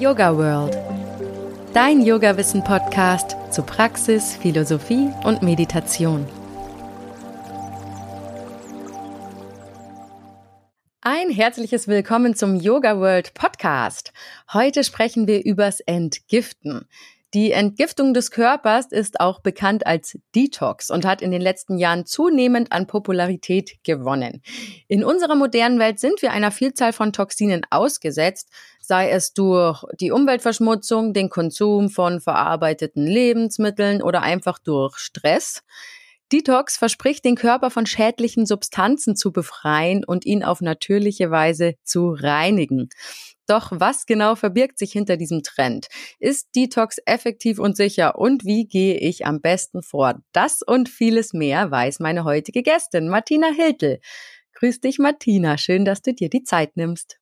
[0.00, 0.74] Yoga World.
[1.74, 6.26] Dein Yoga-Wissen-Podcast zu Praxis, Philosophie und Meditation.
[11.02, 14.14] Ein herzliches Willkommen zum Yoga World Podcast.
[14.54, 16.88] Heute sprechen wir übers Entgiften.
[17.32, 22.04] Die Entgiftung des Körpers ist auch bekannt als Detox und hat in den letzten Jahren
[22.04, 24.42] zunehmend an Popularität gewonnen.
[24.88, 28.48] In unserer modernen Welt sind wir einer Vielzahl von Toxinen ausgesetzt,
[28.80, 35.62] sei es durch die Umweltverschmutzung, den Konsum von verarbeiteten Lebensmitteln oder einfach durch Stress.
[36.32, 42.10] Detox verspricht, den Körper von schädlichen Substanzen zu befreien und ihn auf natürliche Weise zu
[42.10, 42.88] reinigen.
[43.50, 45.88] Doch was genau verbirgt sich hinter diesem Trend?
[46.20, 48.16] Ist Detox effektiv und sicher?
[48.16, 50.20] Und wie gehe ich am besten vor?
[50.32, 53.98] Das und vieles mehr weiß meine heutige Gästin, Martina Hiltel.
[54.54, 55.58] Grüß dich, Martina.
[55.58, 57.18] Schön, dass du dir die Zeit nimmst.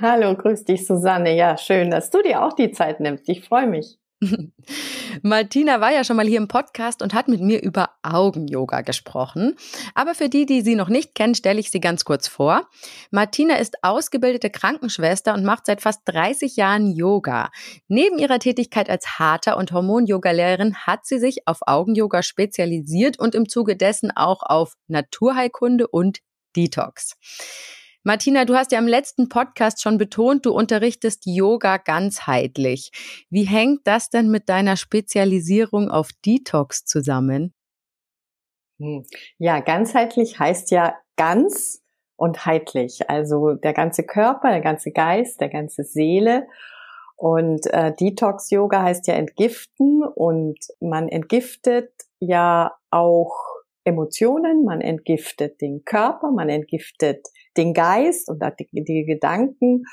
[0.00, 1.36] Hallo, grüß dich, Susanne.
[1.36, 3.28] Ja, schön, dass du dir auch die Zeit nimmst.
[3.28, 3.99] Ich freue mich.
[5.22, 9.56] Martina war ja schon mal hier im Podcast und hat mit mir über Augen-Yoga gesprochen.
[9.94, 12.68] Aber für die, die sie noch nicht kennen, stelle ich sie ganz kurz vor.
[13.10, 17.50] Martina ist ausgebildete Krankenschwester und macht seit fast 30 Jahren Yoga.
[17.88, 23.48] Neben ihrer Tätigkeit als Harter- und Hormon-Yoga-Lehrerin hat sie sich auf Augen-Yoga spezialisiert und im
[23.48, 26.20] Zuge dessen auch auf Naturheilkunde und
[26.56, 27.16] Detox.
[28.02, 32.90] Martina, du hast ja im letzten Podcast schon betont, du unterrichtest Yoga ganzheitlich.
[33.28, 37.52] Wie hängt das denn mit deiner Spezialisierung auf Detox zusammen?
[38.78, 39.04] Hm.
[39.36, 41.82] Ja, ganzheitlich heißt ja ganz
[42.16, 43.10] und heitlich.
[43.10, 46.46] Also der ganze Körper, der ganze Geist, der ganze Seele.
[47.16, 53.34] Und äh, Detox-Yoga heißt ja entgiften und man entgiftet ja auch
[53.84, 57.28] Emotionen, man entgiftet den Körper, man entgiftet
[57.60, 59.84] den Geist und die, Gedanken.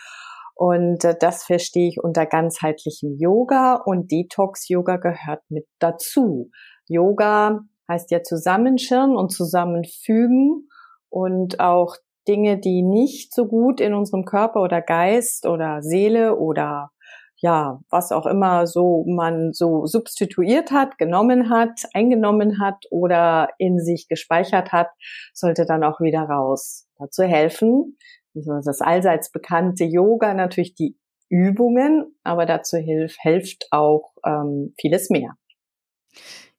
[0.55, 6.49] Und äh, das verstehe ich unter ganzheitlichem Yoga und Detox-Yoga gehört mit dazu.
[6.87, 10.67] Yoga heißt ja zusammenschirren und zusammenfügen
[11.09, 11.95] und auch
[12.27, 16.91] Dinge, die nicht so gut in unserem Körper oder Geist oder Seele oder
[17.39, 23.79] ja, was auch immer so man so substituiert hat, genommen hat, eingenommen hat oder in
[23.79, 24.89] sich gespeichert hat,
[25.33, 26.87] sollte dann auch wieder raus.
[26.97, 27.97] Dazu helfen,
[28.33, 30.97] das allseits bekannte Yoga, natürlich die
[31.29, 35.35] Übungen, aber dazu hilft, hilft auch ähm, vieles mehr.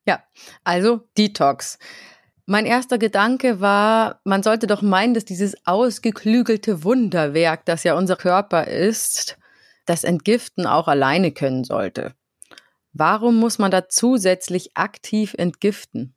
[0.05, 0.23] Ja,
[0.63, 1.77] also Detox.
[2.45, 8.15] Mein erster Gedanke war, man sollte doch meinen, dass dieses ausgeklügelte Wunderwerk, das ja unser
[8.15, 9.37] Körper ist,
[9.89, 12.13] das Entgiften auch alleine können sollte.
[12.93, 16.13] Warum muss man da zusätzlich aktiv entgiften?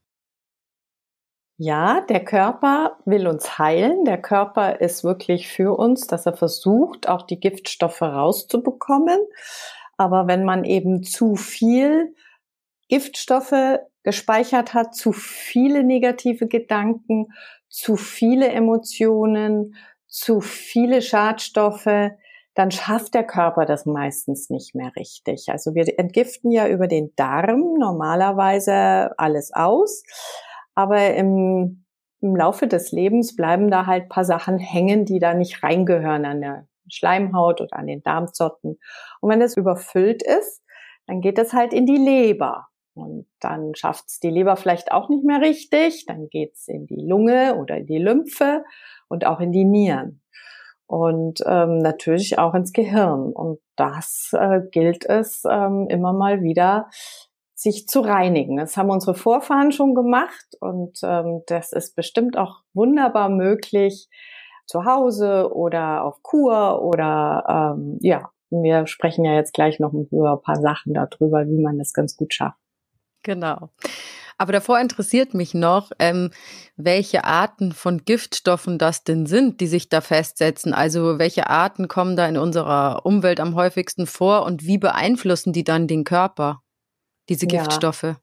[1.58, 4.04] Ja, der Körper will uns heilen.
[4.04, 9.20] Der Körper ist wirklich für uns, dass er versucht, auch die Giftstoffe rauszubekommen.
[9.96, 12.14] Aber wenn man eben zu viel
[12.88, 17.28] Giftstoffe gespeichert hat, zu viele negative Gedanken,
[17.68, 19.76] zu viele Emotionen,
[20.08, 22.10] zu viele Schadstoffe,
[22.54, 25.48] dann schafft der Körper das meistens nicht mehr richtig.
[25.48, 30.02] Also wir entgiften ja über den Darm normalerweise alles aus,
[30.74, 31.84] aber im,
[32.20, 36.40] im Laufe des Lebens bleiben da halt paar Sachen hängen, die da nicht reingehören an
[36.40, 38.78] der Schleimhaut oder an den Darmzotten.
[39.20, 40.62] Und wenn das überfüllt ist,
[41.06, 42.68] dann geht es halt in die Leber.
[42.94, 46.04] Und dann schafft es die Leber vielleicht auch nicht mehr richtig.
[46.04, 48.64] Dann geht es in die Lunge oder in die Lymphe
[49.08, 50.21] und auch in die Nieren
[50.92, 53.32] und ähm, natürlich auch ins Gehirn.
[53.32, 56.90] Und das äh, gilt es ähm, immer mal wieder
[57.54, 58.58] sich zu reinigen.
[58.58, 64.10] Das haben unsere Vorfahren schon gemacht und ähm, das ist bestimmt auch wunderbar möglich
[64.66, 70.32] zu Hause oder auf Kur oder ähm, ja, wir sprechen ja jetzt gleich noch über
[70.32, 72.58] ein paar Sachen darüber, wie man das ganz gut schafft.
[73.22, 73.70] Genau.
[74.42, 76.32] Aber davor interessiert mich noch, ähm,
[76.74, 80.74] welche Arten von Giftstoffen das denn sind, die sich da festsetzen.
[80.74, 85.62] Also welche Arten kommen da in unserer Umwelt am häufigsten vor und wie beeinflussen die
[85.62, 86.60] dann den Körper,
[87.28, 88.02] diese Giftstoffe?
[88.02, 88.16] Ja.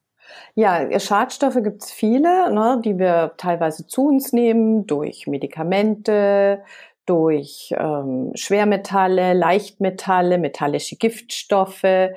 [0.54, 6.62] Ja, Schadstoffe gibt's viele, ne, die wir teilweise zu uns nehmen durch Medikamente,
[7.06, 12.10] durch ähm, Schwermetalle, Leichtmetalle, metallische Giftstoffe,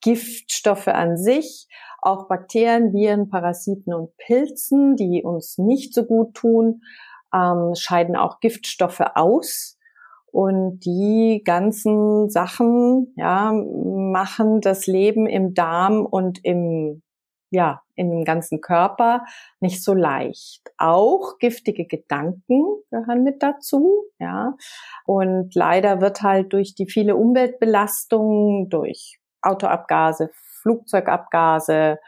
[0.00, 1.68] Giftstoffe an sich,
[2.02, 6.82] auch Bakterien, Viren, Parasiten und Pilzen, die uns nicht so gut tun,
[7.34, 9.76] ähm, scheiden auch Giftstoffe aus.
[10.32, 17.02] Und die ganzen Sachen, ja, machen das Leben im Darm und im,
[17.50, 19.24] ja, in dem ganzen Körper
[19.58, 20.70] nicht so leicht.
[20.78, 24.54] Auch giftige Gedanken gehören mit dazu, ja.
[25.04, 30.30] Und leider wird halt durch die viele Umweltbelastungen, durch Autoabgase,
[30.62, 31.98] Flugzeugabgase,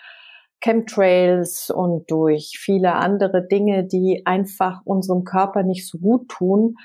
[0.62, 6.76] Chemtrails und durch viele andere Dinge, die einfach unserem Körper nicht so gut tun,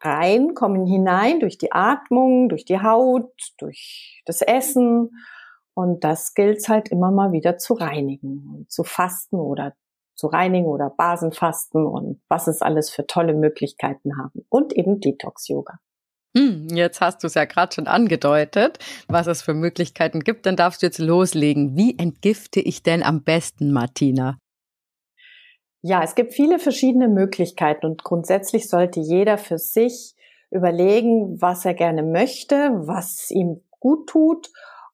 [0.00, 5.10] rein, kommen hinein durch die Atmung, durch die Haut, durch das Essen.
[5.74, 9.74] Und das gilt halt immer mal wieder zu reinigen und zu fasten oder
[10.14, 14.46] zu reinigen oder Basenfasten und was es alles für tolle Möglichkeiten haben.
[14.48, 15.78] Und eben Detox-Yoga.
[16.36, 18.78] Hm, jetzt hast du es ja gerade schon angedeutet,
[19.08, 20.44] was es für Möglichkeiten gibt.
[20.44, 21.76] Dann darfst du jetzt loslegen.
[21.76, 24.36] Wie entgifte ich denn am besten, Martina?
[25.80, 30.14] Ja, es gibt viele verschiedene Möglichkeiten und grundsätzlich sollte jeder für sich
[30.50, 34.50] überlegen, was er gerne möchte, was ihm gut tut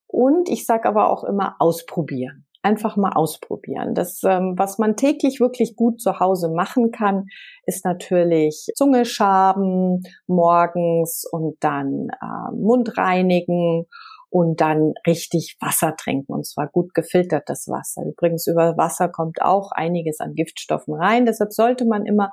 [0.07, 2.42] und ich sage aber auch immer ausprobieren.
[2.63, 3.95] Einfach mal ausprobieren.
[3.95, 7.27] Das, ähm, was man täglich wirklich gut zu Hause machen kann,
[7.67, 13.87] ist natürlich Zunge schaben morgens und dann äh, Mund reinigen
[14.33, 18.03] und dann richtig Wasser trinken und zwar gut gefiltertes Wasser.
[18.07, 21.27] Übrigens über Wasser kommt auch einiges an Giftstoffen rein.
[21.27, 22.31] Deshalb sollte man immer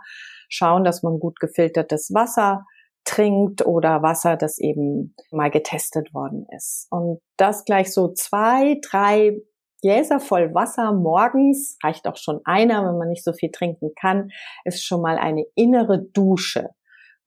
[0.47, 2.65] schauen, dass man gut gefiltertes Wasser
[3.03, 6.87] trinkt oder Wasser, das eben mal getestet worden ist.
[6.89, 9.41] Und das gleich so zwei, drei
[9.81, 14.29] Gläser voll Wasser morgens, reicht auch schon einer, wenn man nicht so viel trinken kann,
[14.65, 16.69] ist schon mal eine innere Dusche.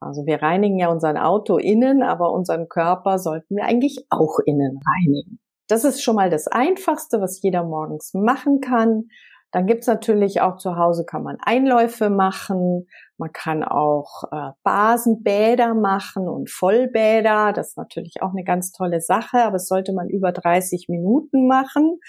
[0.01, 4.81] Also wir reinigen ja unseren Auto innen, aber unseren Körper sollten wir eigentlich auch innen
[4.85, 5.39] reinigen.
[5.69, 9.05] Das ist schon mal das Einfachste, was jeder morgens machen kann.
[9.53, 12.87] Dann gibt's natürlich auch zu Hause, kann man Einläufe machen,
[13.19, 17.53] man kann auch äh, Basenbäder machen und Vollbäder.
[17.53, 21.47] Das ist natürlich auch eine ganz tolle Sache, aber es sollte man über 30 Minuten
[21.47, 22.01] machen.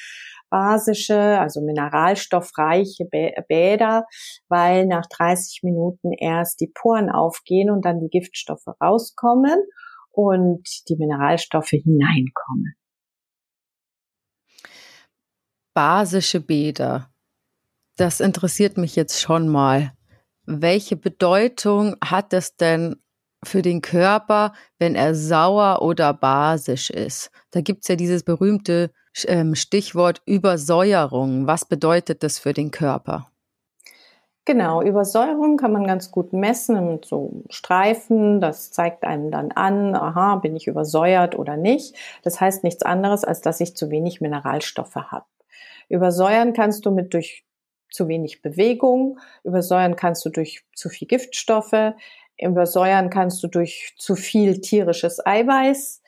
[0.50, 3.06] Basische, also mineralstoffreiche
[3.48, 4.06] Bäder,
[4.48, 9.60] weil nach 30 Minuten erst die Poren aufgehen und dann die Giftstoffe rauskommen
[10.12, 12.76] und die Mineralstoffe hineinkommen.
[15.74, 17.13] Basische Bäder
[17.96, 19.94] das interessiert mich jetzt schon mal.
[20.46, 22.98] Welche Bedeutung hat es denn
[23.44, 27.32] für den Körper, wenn er sauer oder basisch ist?
[27.52, 28.92] Da gibt's ja dieses berühmte
[29.26, 31.48] ähm, Stichwort Übersäuerung.
[31.48, 33.28] Was bedeutet das für den Körper?
[34.46, 38.42] Genau, Übersäuerung kann man ganz gut messen mit so Streifen.
[38.42, 41.96] Das zeigt einem dann an, aha, bin ich übersäuert oder nicht.
[42.24, 45.26] Das heißt nichts anderes, als dass ich zu wenig Mineralstoffe habe.
[45.88, 47.46] Übersäuern kannst du mit durch
[47.94, 49.20] zu wenig Bewegung.
[49.44, 51.94] Übersäuern kannst du durch zu viel Giftstoffe.
[52.40, 56.02] Übersäuern kannst du durch zu viel tierisches Eiweiß.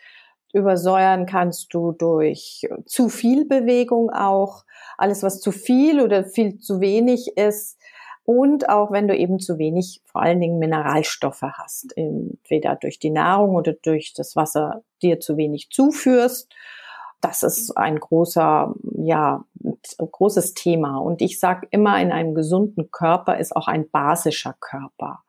[0.51, 4.65] Übersäuern kannst du durch zu viel Bewegung auch.
[4.97, 7.77] Alles, was zu viel oder viel zu wenig ist.
[8.23, 11.95] Und auch wenn du eben zu wenig, vor allen Dingen Mineralstoffe hast.
[11.95, 16.51] Entweder durch die Nahrung oder durch das Wasser dir zu wenig zuführst
[17.25, 19.43] das ist ein großer, ja,
[19.97, 20.97] großes Thema.
[20.97, 25.23] Und ich sage immer, in einem gesunden Körper ist auch ein basischer Körper.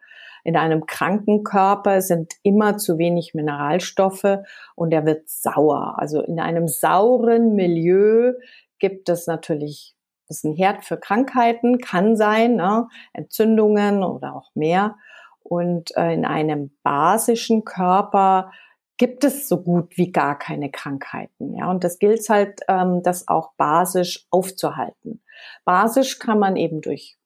[0.44, 4.38] In einem kranken Körper sind immer zu wenig Mineralstoffe
[4.76, 5.96] und er wird sauer.
[5.98, 8.32] Also in einem sauren Milieu
[8.78, 9.96] gibt es natürlich,
[10.28, 12.86] das ist ein Herd für Krankheiten, kann sein, ne?
[13.12, 14.96] Entzündungen oder auch mehr.
[15.42, 18.52] Und äh, in einem basischen Körper
[18.98, 21.54] gibt es so gut wie gar keine Krankheiten.
[21.54, 25.22] Ja, und das gilt halt, ähm, das auch basisch aufzuhalten.
[25.64, 27.16] Basisch kann man eben durch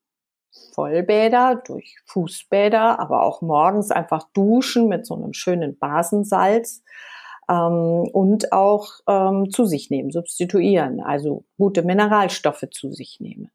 [0.74, 6.82] Vollbäder, durch Fußbäder, aber auch morgens einfach duschen mit so einem schönen Basensalz
[7.48, 13.50] ähm, und auch ähm, zu sich nehmen, substituieren, also gute Mineralstoffe zu sich nehmen.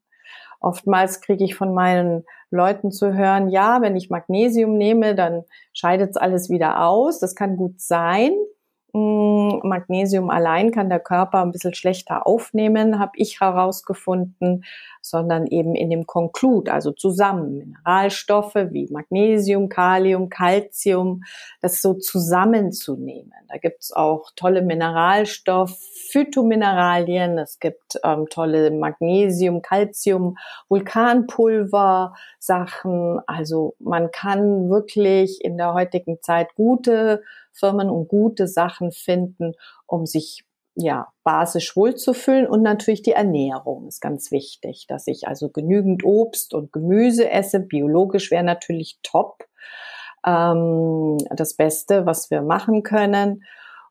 [0.59, 5.43] Oftmals kriege ich von meinen Leuten zu hören, ja, wenn ich Magnesium nehme, dann
[5.73, 7.19] scheidet es alles wieder aus.
[7.19, 8.31] Das kann gut sein.
[8.95, 14.63] Mm, Magnesium allein kann der Körper ein bisschen schlechter aufnehmen, habe ich herausgefunden,
[15.01, 21.23] sondern eben in dem Konklud, also zusammen Mineralstoffe wie Magnesium, Kalium, Calcium,
[21.61, 23.33] das so zusammenzunehmen.
[23.49, 25.77] Da gibt's auch tolle Mineralstoff,
[26.11, 30.37] Phytomineralien, es gibt ähm, tolle Magnesium, Calcium,
[30.69, 33.19] Vulkanpulver, Sachen.
[33.27, 37.23] Also man kann wirklich in der heutigen Zeit gute
[37.55, 39.53] Firmen und gute Sachen finden,
[39.87, 40.45] um sich
[40.75, 46.53] ja, basisch wohlzufühlen und natürlich die Ernährung ist ganz wichtig, dass ich also genügend Obst
[46.53, 47.61] und Gemüse esse.
[47.61, 49.45] Biologisch wäre natürlich top.
[50.25, 53.43] Ähm, das Beste, was wir machen können.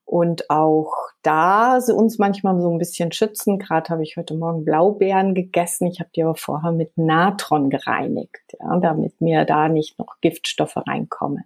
[0.04, 0.92] und auch
[1.22, 3.58] da sie uns manchmal so ein bisschen schützen.
[3.58, 5.86] Gerade habe ich heute Morgen Blaubeeren gegessen.
[5.86, 10.76] Ich habe die aber vorher mit Natron gereinigt, ja, damit mir da nicht noch Giftstoffe
[10.76, 11.44] reinkommen.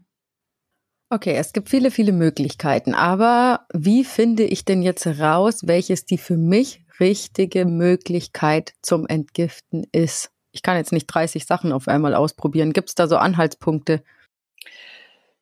[1.11, 2.95] Okay, es gibt viele, viele Möglichkeiten.
[2.95, 9.87] Aber wie finde ich denn jetzt raus, welches die für mich richtige Möglichkeit zum Entgiften
[9.93, 10.31] ist?
[10.53, 12.75] Ich kann jetzt nicht 30 Sachen auf einmal ausprobieren.
[12.75, 14.03] Gibt es da so Anhaltspunkte?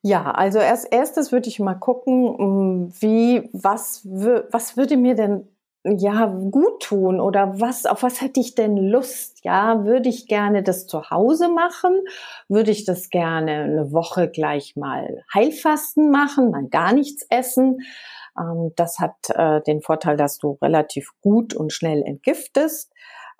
[0.03, 5.49] Ja, also als erstes würde ich mal gucken, mm, wie, was, was würde mir denn
[5.97, 9.39] ja gut tun oder was, auf was hätte ich denn Lust?
[9.43, 12.01] Ja, würde ich gerne das zu Hause machen?
[12.47, 17.79] Würde ich das gerne eine Woche gleich mal Heilfasten machen, mal gar nichts essen?
[18.39, 22.91] Ähm, das hat äh, den Vorteil, dass du relativ gut und schnell entgiftest.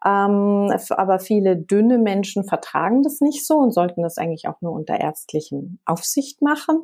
[0.06, 4.74] Ähm, aber viele dünne Menschen vertragen das nicht so und sollten das eigentlich auch nur
[4.74, 6.84] unter ärztlichen Aufsicht machen.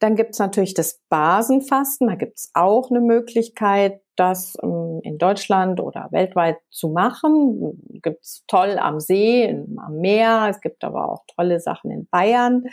[0.00, 2.08] Dann gibt es natürlich das Basenfasten.
[2.08, 4.73] Da gibt es auch eine Möglichkeit, das ähm,
[5.04, 8.00] in Deutschland oder weltweit zu machen.
[8.02, 10.46] Gibt's toll am See, am Meer.
[10.50, 12.64] Es gibt aber auch tolle Sachen in Bayern.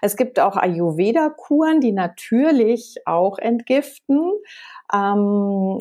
[0.00, 4.32] Es gibt auch Ayurveda-Kuren, die natürlich auch entgiften.
[4.92, 5.78] Ähm,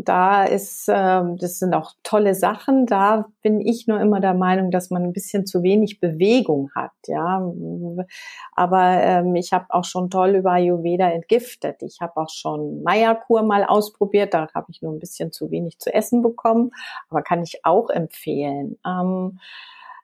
[0.00, 2.86] da ist, äh, das sind auch tolle Sachen.
[2.86, 6.92] Da bin ich nur immer der Meinung, dass man ein bisschen zu wenig Bewegung hat.
[7.06, 7.42] Ja,
[8.54, 11.82] aber ähm, ich habe auch schon toll über Ayurveda entgiftet.
[11.82, 14.34] Ich habe auch schon Maya-Kur mal ausprobiert.
[14.34, 16.70] Da habe ich nur ein bisschen zu wenig zu essen bekommen,
[17.10, 18.78] aber kann ich auch empfehlen.
[18.86, 19.40] Ähm,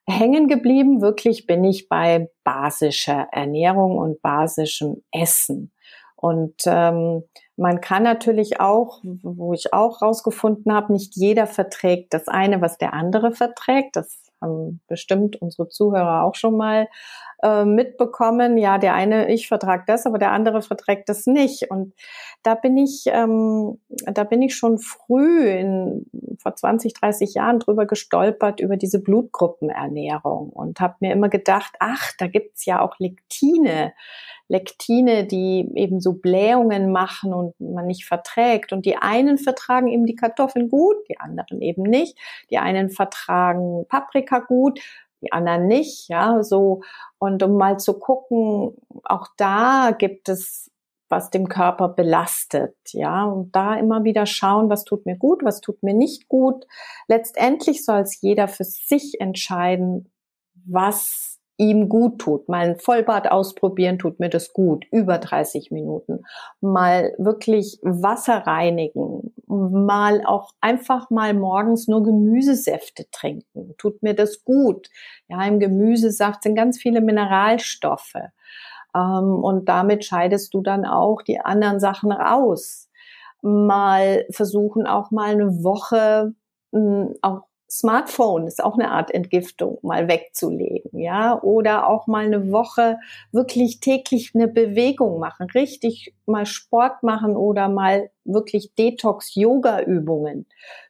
[0.06, 5.70] hängen geblieben wirklich bin ich bei basischer Ernährung und basischem Essen.
[6.24, 7.24] Und ähm,
[7.58, 12.78] man kann natürlich auch, wo ich auch rausgefunden habe, nicht jeder verträgt das eine, was
[12.78, 13.96] der andere verträgt.
[13.96, 16.88] Das haben bestimmt unsere Zuhörer auch schon mal
[17.42, 18.56] äh, mitbekommen.
[18.56, 21.70] Ja, der eine, ich vertrag das, aber der andere verträgt das nicht.
[21.70, 21.92] Und
[22.42, 26.06] da bin ich, ähm, da bin ich schon früh in
[26.38, 32.12] vor 20, 30 Jahren drüber gestolpert über diese Blutgruppenernährung und habe mir immer gedacht, ach,
[32.18, 33.92] da gibt's ja auch Lektine.
[34.48, 38.72] Lektine, die eben so Blähungen machen und man nicht verträgt.
[38.72, 42.18] Und die einen vertragen eben die Kartoffeln gut, die anderen eben nicht.
[42.50, 44.80] Die einen vertragen Paprika gut,
[45.22, 46.82] die anderen nicht, ja, so.
[47.18, 50.70] Und um mal zu gucken, auch da gibt es
[51.08, 55.60] was dem Körper belastet, ja, und da immer wieder schauen, was tut mir gut, was
[55.60, 56.66] tut mir nicht gut.
[57.06, 60.10] Letztendlich soll es jeder für sich entscheiden,
[60.66, 61.23] was
[61.56, 62.48] ihm gut tut.
[62.48, 66.24] Mal ein Vollbad ausprobieren, tut mir das gut, über 30 Minuten.
[66.60, 74.44] Mal wirklich Wasser reinigen, mal auch einfach mal morgens nur Gemüsesäfte trinken, tut mir das
[74.44, 74.88] gut.
[75.28, 78.14] Ja, im Gemüsesaft sind ganz viele Mineralstoffe.
[78.94, 82.88] Ähm, und damit scheidest du dann auch die anderen Sachen raus.
[83.42, 86.34] Mal versuchen auch mal eine Woche
[86.72, 92.52] hm, auch Smartphone ist auch eine Art Entgiftung, mal wegzulegen, ja, oder auch mal eine
[92.52, 92.98] Woche
[93.32, 100.46] wirklich täglich eine Bewegung machen, richtig mal Sport machen oder mal wirklich Detox-Yoga-Übungen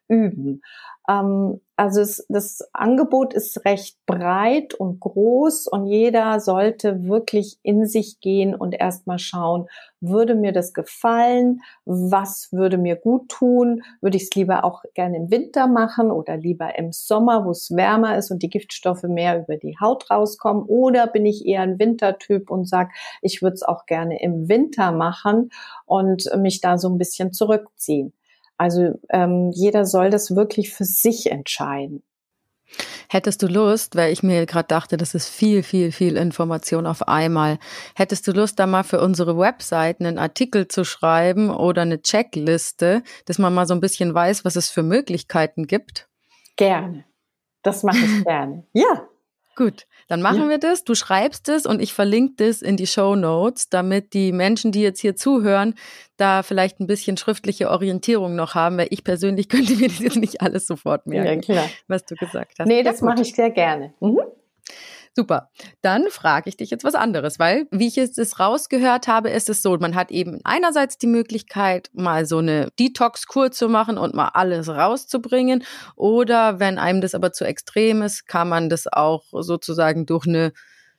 [0.09, 0.63] üben.
[1.09, 7.85] Ähm, also es, das Angebot ist recht breit und groß und jeder sollte wirklich in
[7.87, 9.67] sich gehen und erstmal schauen,
[10.01, 11.63] würde mir das gefallen?
[11.85, 13.83] Was würde mir gut tun?
[14.01, 17.75] Würde ich es lieber auch gerne im Winter machen oder lieber im Sommer, wo es
[17.75, 20.63] wärmer ist und die Giftstoffe mehr über die Haut rauskommen?
[20.65, 24.93] Oder bin ich eher ein Wintertyp und sage, ich würde es auch gerne im Winter
[24.93, 25.51] machen
[25.87, 28.13] und mich da so ein bisschen zurückziehen?
[28.57, 32.03] Also ähm, jeder soll das wirklich für sich entscheiden.
[33.09, 37.07] Hättest du Lust, weil ich mir gerade dachte, das ist viel, viel, viel Information auf
[37.07, 37.59] einmal.
[37.95, 43.03] Hättest du Lust, da mal für unsere Website einen Artikel zu schreiben oder eine Checkliste,
[43.27, 46.09] dass man mal so ein bisschen weiß, was es für Möglichkeiten gibt?
[46.57, 47.05] Gerne.
[47.63, 48.67] Das mache ich gerne.
[48.73, 49.09] Ja.
[49.57, 50.49] Gut, dann machen ja.
[50.49, 50.85] wir das.
[50.85, 54.83] Du schreibst es und ich verlinke das in die Show Notes, damit die Menschen, die
[54.83, 55.75] jetzt hier zuhören,
[56.17, 60.17] da vielleicht ein bisschen schriftliche Orientierung noch haben, weil ich persönlich könnte mir das jetzt
[60.17, 62.67] nicht alles sofort merken, ja, was du gesagt hast.
[62.67, 63.95] Nee, das ja, mache ich sehr gerne.
[64.01, 64.21] Mhm.
[65.17, 65.51] Super.
[65.81, 69.63] Dann frage ich dich jetzt was anderes, weil, wie ich es rausgehört habe, ist es
[69.63, 74.31] so, man hat eben einerseits die Möglichkeit, mal so eine Detox-Kur zu machen und mal
[74.35, 75.63] alles rauszubringen.
[75.95, 80.53] Oder wenn einem das aber zu extrem ist, kann man das auch sozusagen durch eine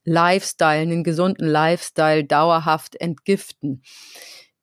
[0.05, 3.81] Lifestyle, einen gesunden Lifestyle dauerhaft entgiften.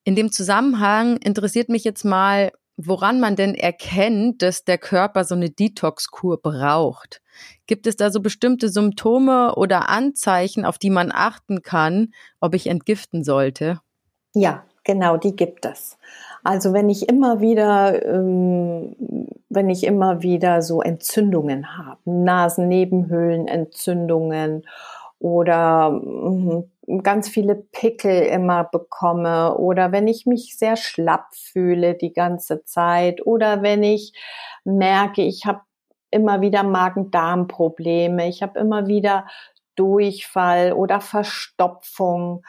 [0.04, 5.34] In dem Zusammenhang interessiert mich jetzt mal, woran man denn erkennt, dass der Körper so
[5.34, 7.20] eine Detox-Kur braucht.
[7.66, 12.66] Gibt es da so bestimmte Symptome oder Anzeichen, auf die man achten kann, ob ich
[12.66, 13.80] entgiften sollte?
[14.34, 15.96] Ja, Genau, die gibt es.
[16.42, 18.96] Also wenn ich immer wieder, ähm,
[19.48, 24.66] wenn ich immer wieder so Entzündungen habe, Nasennebenhöhlenentzündungen
[25.20, 26.64] oder mm,
[27.02, 33.24] ganz viele Pickel immer bekomme oder wenn ich mich sehr schlapp fühle die ganze Zeit
[33.24, 34.12] oder wenn ich
[34.64, 35.60] merke, ich habe
[36.10, 39.26] immer wieder Magen-Darm-Probleme, ich habe immer wieder
[39.76, 42.44] Durchfall oder Verstopfung.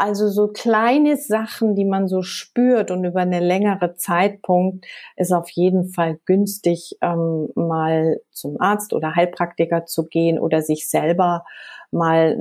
[0.00, 4.86] Also so kleine Sachen, die man so spürt und über eine längere Zeitpunkt
[5.16, 10.88] ist auf jeden Fall günstig, ähm, mal zum Arzt oder Heilpraktiker zu gehen oder sich
[10.88, 11.44] selber
[11.90, 12.38] mal,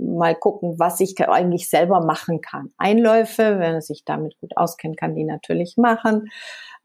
[0.00, 2.72] mal gucken, was ich eigentlich selber machen kann.
[2.78, 6.30] Einläufe, wenn er sich damit gut auskennt, kann die natürlich machen.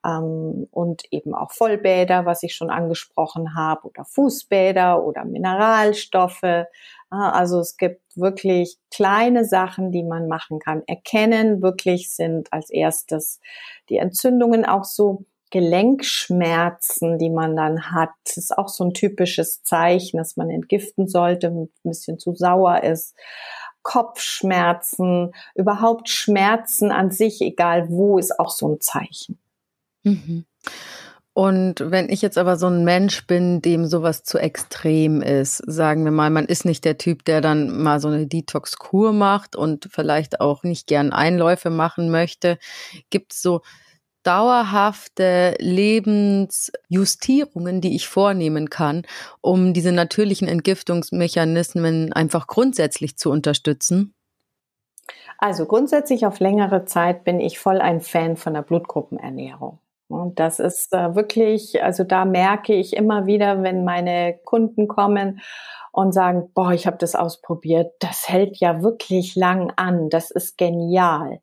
[0.05, 6.65] Ähm, und eben auch Vollbäder, was ich schon angesprochen habe, oder Fußbäder oder Mineralstoffe.
[7.09, 10.83] Also es gibt wirklich kleine Sachen, die man machen kann.
[10.87, 13.39] Erkennen wirklich sind als erstes
[13.89, 19.63] die Entzündungen auch so Gelenkschmerzen, die man dann hat, das ist auch so ein typisches
[19.63, 23.15] Zeichen, dass man entgiften sollte, ein bisschen zu sauer ist.
[23.81, 29.39] Kopfschmerzen, überhaupt Schmerzen an sich, egal wo, ist auch so ein Zeichen.
[30.03, 30.45] Mhm.
[31.37, 36.03] Und wenn ich jetzt aber so ein Mensch bin, dem sowas zu extrem ist, sagen
[36.03, 39.87] wir mal, man ist nicht der Typ, der dann mal so eine Detox-Kur macht und
[39.91, 42.57] vielleicht auch nicht gern Einläufe machen möchte,
[43.11, 43.61] gibt es so
[44.23, 49.03] dauerhafte Lebensjustierungen, die ich vornehmen kann,
[49.39, 54.15] um diese natürlichen Entgiftungsmechanismen einfach grundsätzlich zu unterstützen?
[55.37, 59.77] Also grundsätzlich auf längere Zeit bin ich voll ein Fan von der Blutgruppenernährung.
[60.09, 65.41] Und das ist äh, wirklich, also da merke ich immer wieder, wenn meine Kunden kommen
[65.91, 70.57] und sagen, boah, ich habe das ausprobiert, das hält ja wirklich lang an, das ist
[70.57, 71.41] genial.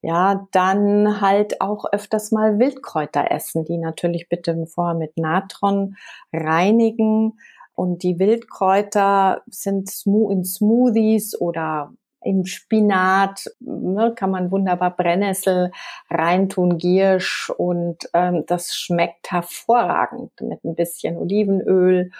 [0.00, 5.94] Ja, dann halt auch öfters mal Wildkräuter essen, die natürlich bitte vorher mit Natron
[6.32, 7.38] reinigen.
[7.74, 9.88] Und die Wildkräuter sind
[10.30, 11.92] in Smoothies oder
[12.24, 15.72] im Spinat ne, kann man wunderbar Brennnessel
[16.10, 22.10] reintun, Giersch und ähm, das schmeckt hervorragend mit ein bisschen Olivenöl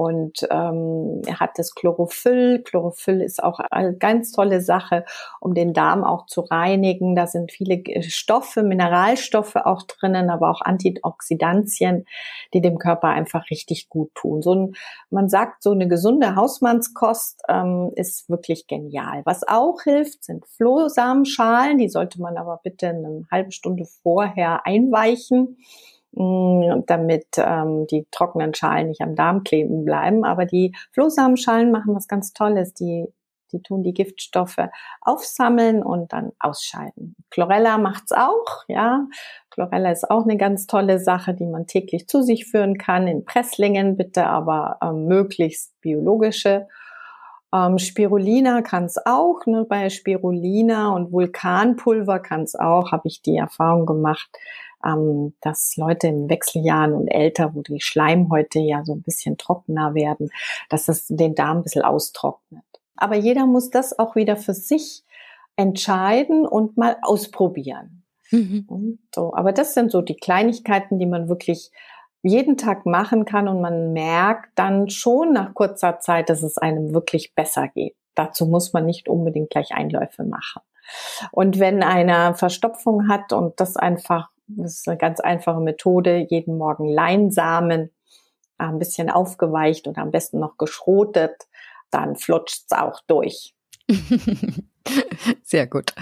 [0.00, 2.62] und ähm, er hat das Chlorophyll.
[2.62, 5.04] Chlorophyll ist auch eine ganz tolle Sache,
[5.40, 7.14] um den Darm auch zu reinigen.
[7.14, 12.06] Da sind viele Stoffe, Mineralstoffe auch drinnen, aber auch Antioxidantien,
[12.54, 14.40] die dem Körper einfach richtig gut tun.
[14.40, 14.74] So ein,
[15.10, 19.20] man sagt, so eine gesunde Hausmannskost ähm, ist wirklich genial.
[19.26, 21.76] Was auch hilft, sind Flohsamenschalen.
[21.76, 25.58] Die sollte man aber bitte eine halbe Stunde vorher einweichen
[26.12, 30.24] damit ähm, die trockenen Schalen nicht am Darm kleben bleiben.
[30.24, 32.74] Aber die Flohsamenschalen machen was ganz Tolles.
[32.74, 33.06] Die,
[33.52, 34.68] die tun die Giftstoffe
[35.00, 37.16] aufsammeln und dann ausscheiden.
[37.30, 39.06] Chlorella macht's auch, ja.
[39.50, 43.06] Chlorella ist auch eine ganz tolle Sache, die man täglich zu sich führen kann.
[43.06, 46.66] In Presslingen bitte aber ähm, möglichst biologische.
[47.52, 49.66] Ähm, Spirulina kann es auch, ne?
[49.68, 54.30] bei Spirulina und Vulkanpulver kann es auch, habe ich die Erfahrung gemacht,
[54.84, 59.94] ähm, dass Leute in Wechseljahren und älter, wo die Schleimhäute ja so ein bisschen trockener
[59.94, 60.30] werden,
[60.68, 62.64] dass das den Darm ein bisschen austrocknet.
[62.96, 65.04] Aber jeder muss das auch wieder für sich
[65.56, 68.04] entscheiden und mal ausprobieren.
[68.30, 68.98] Mhm.
[69.14, 71.70] So, aber das sind so die Kleinigkeiten, die man wirklich
[72.22, 76.92] jeden Tag machen kann und man merkt dann schon nach kurzer Zeit, dass es einem
[76.92, 77.96] wirklich besser geht.
[78.14, 80.60] Dazu muss man nicht unbedingt gleich Einläufe machen.
[81.32, 86.26] Und wenn einer Verstopfung hat und das einfach das ist eine ganz einfache Methode.
[86.28, 87.90] Jeden Morgen Leinsamen,
[88.58, 91.48] äh, ein bisschen aufgeweicht und am besten noch geschrotet.
[91.90, 93.54] Dann flutscht's auch durch.
[95.42, 95.92] Sehr gut.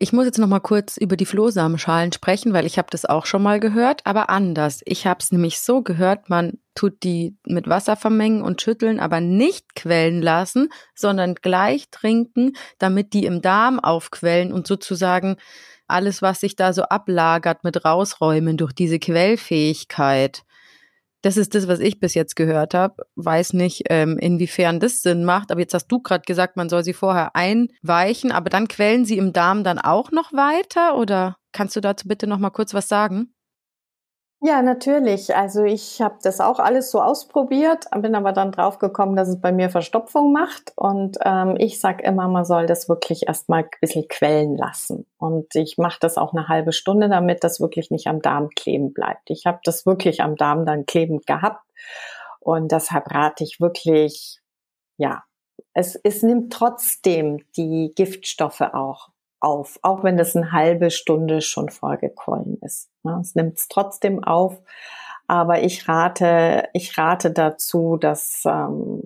[0.00, 3.26] Ich muss jetzt noch mal kurz über die Flohsamenschalen sprechen, weil ich habe das auch
[3.26, 4.80] schon mal gehört, aber anders.
[4.84, 9.20] Ich habe es nämlich so gehört, man tut die mit Wasser vermengen und schütteln, aber
[9.20, 15.36] nicht quellen lassen, sondern gleich trinken, damit die im Darm aufquellen und sozusagen
[15.88, 20.42] alles, was sich da so ablagert, mit rausräumen durch diese Quellfähigkeit.
[21.22, 23.02] Das ist das, was ich bis jetzt gehört habe.
[23.16, 25.50] Weiß nicht, ähm, inwiefern das Sinn macht.
[25.50, 29.18] Aber jetzt hast du gerade gesagt, man soll sie vorher einweichen, aber dann quellen sie
[29.18, 30.96] im Darm dann auch noch weiter?
[30.96, 33.34] Oder kannst du dazu bitte noch mal kurz was sagen?
[34.40, 35.34] Ja, natürlich.
[35.34, 39.50] Also ich habe das auch alles so ausprobiert, bin aber dann draufgekommen, dass es bei
[39.50, 40.72] mir Verstopfung macht.
[40.76, 45.06] Und ähm, ich sag immer, man soll das wirklich erstmal ein bisschen quellen lassen.
[45.18, 48.92] Und ich mache das auch eine halbe Stunde, damit das wirklich nicht am Darm kleben
[48.92, 49.28] bleibt.
[49.28, 51.64] Ich habe das wirklich am Darm dann klebend gehabt.
[52.38, 54.40] Und deshalb rate ich wirklich,
[54.98, 55.24] ja,
[55.74, 59.08] es, es nimmt trotzdem die Giftstoffe auch
[59.40, 62.90] auf, auch wenn das eine halbe Stunde schon vorgequollen ist.
[63.20, 64.60] Es nimmt es trotzdem auf.
[65.26, 69.02] Aber ich rate, ich rate dazu, dass ähm,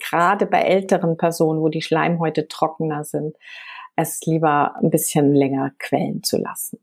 [0.00, 3.36] gerade bei älteren Personen, wo die Schleimhäute trockener sind,
[3.94, 6.78] es lieber ein bisschen länger quellen zu lassen.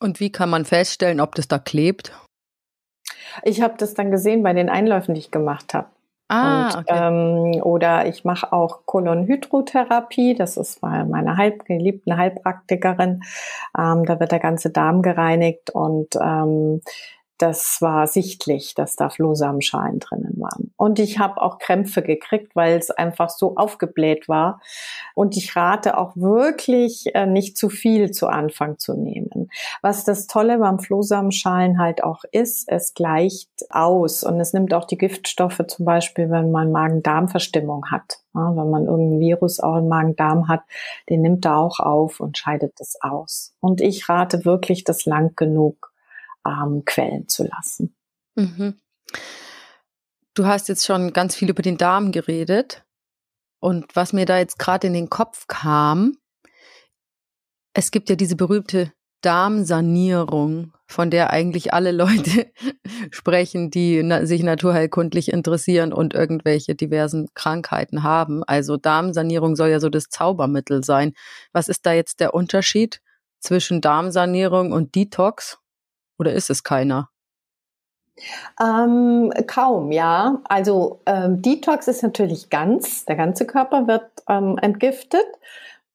[0.00, 2.12] Und wie kann man feststellen, ob das da klebt?
[3.42, 5.88] Ich habe das dann gesehen bei den Einläufen, die ich gemacht habe.
[6.28, 6.94] Ah, und, okay.
[6.94, 10.34] ähm, oder ich mache auch Kolonhydrotherapie.
[10.34, 13.22] Das ist meine halb, geliebte Heilpraktikerin.
[13.76, 16.82] Ähm, da wird der ganze Darm gereinigt und ähm,
[17.38, 20.72] das war sichtlich, dass da Flohsamenschalen drinnen waren.
[20.76, 24.60] Und ich habe auch Krämpfe gekriegt, weil es einfach so aufgebläht war.
[25.14, 29.50] Und ich rate auch wirklich, äh, nicht zu viel zu Anfang zu nehmen.
[29.82, 34.84] Was das Tolle beim Flohsamenschalen halt auch ist, es gleicht aus und es nimmt auch
[34.84, 38.18] die Giftstoffe zum Beispiel, wenn man Magen-Darm-Verstimmung hat.
[38.34, 40.62] Ja, wenn man irgendein Virus auch im Magen-Darm hat,
[41.08, 43.54] den nimmt er auch auf und scheidet das aus.
[43.60, 45.87] Und ich rate wirklich, das lang genug
[46.48, 47.96] ähm, quellen zu lassen.
[48.34, 48.80] Mhm.
[50.34, 52.84] Du hast jetzt schon ganz viel über den Darm geredet.
[53.60, 56.16] Und was mir da jetzt gerade in den Kopf kam,
[57.74, 62.52] es gibt ja diese berühmte Darmsanierung, von der eigentlich alle Leute
[63.10, 68.44] sprechen, die na sich naturheilkundlich interessieren und irgendwelche diversen Krankheiten haben.
[68.44, 71.14] Also Darmsanierung soll ja so das Zaubermittel sein.
[71.52, 73.00] Was ist da jetzt der Unterschied
[73.40, 75.58] zwischen Darmsanierung und Detox?
[76.18, 77.10] Oder ist es keiner?
[78.60, 80.40] Ähm, kaum, ja.
[80.44, 85.26] Also ähm, Detox ist natürlich ganz, der ganze Körper wird ähm, entgiftet,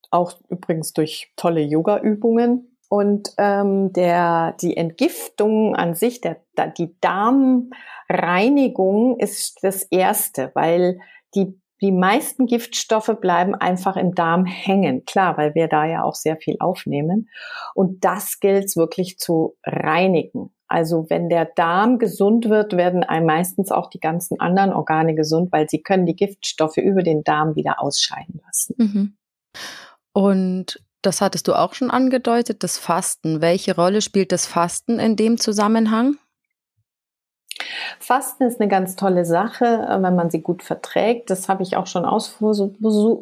[0.10, 2.70] auch übrigens durch tolle Yoga-Übungen.
[2.90, 6.38] Und ähm, der, die Entgiftung an sich, der,
[6.78, 11.00] die Darmreinigung ist das Erste, weil
[11.34, 15.04] die die meisten Giftstoffe bleiben einfach im Darm hängen.
[15.06, 17.30] Klar, weil wir da ja auch sehr viel aufnehmen.
[17.76, 20.54] Und das gilt wirklich zu reinigen.
[20.67, 25.52] Also wenn der Darm gesund wird, werden einem meistens auch die ganzen anderen Organe gesund,
[25.52, 28.76] weil sie können die Giftstoffe über den Darm wieder ausscheiden lassen.
[28.78, 29.17] Mhm.
[30.13, 33.41] Und das hattest du auch schon angedeutet, das Fasten.
[33.41, 36.15] Welche Rolle spielt das Fasten in dem Zusammenhang?
[38.00, 41.30] Fasten ist eine ganz tolle Sache, äh, wenn man sie gut verträgt.
[41.30, 42.06] Das habe ich auch schon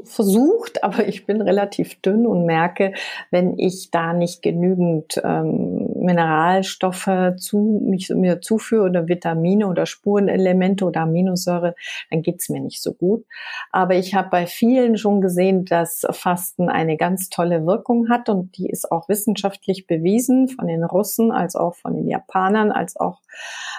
[0.05, 2.93] versucht, aber ich bin relativ dünn und merke,
[3.29, 10.85] wenn ich da nicht genügend ähm, Mineralstoffe zu, mich, mir zuführe oder Vitamine oder Spurenelemente
[10.85, 11.75] oder Aminosäure,
[12.09, 13.25] dann geht's mir nicht so gut.
[13.71, 18.57] Aber ich habe bei vielen schon gesehen, dass Fasten eine ganz tolle Wirkung hat und
[18.57, 23.21] die ist auch wissenschaftlich bewiesen von den Russen als auch von den Japanern als auch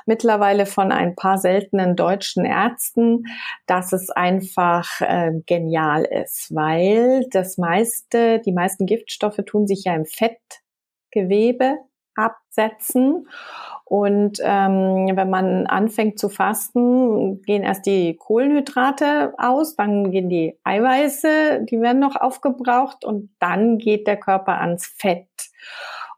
[0.07, 3.25] mittlerweile von ein paar seltenen deutschen Ärzten,
[3.67, 9.95] dass es einfach äh, genial ist, weil das meiste, die meisten Giftstoffe tun sich ja
[9.95, 11.79] im Fettgewebe
[12.15, 13.29] absetzen.
[13.85, 20.59] Und ähm, wenn man anfängt zu fasten, gehen erst die Kohlenhydrate aus, dann gehen die
[20.65, 25.29] Eiweiße, die werden noch aufgebraucht und dann geht der Körper ans Fett.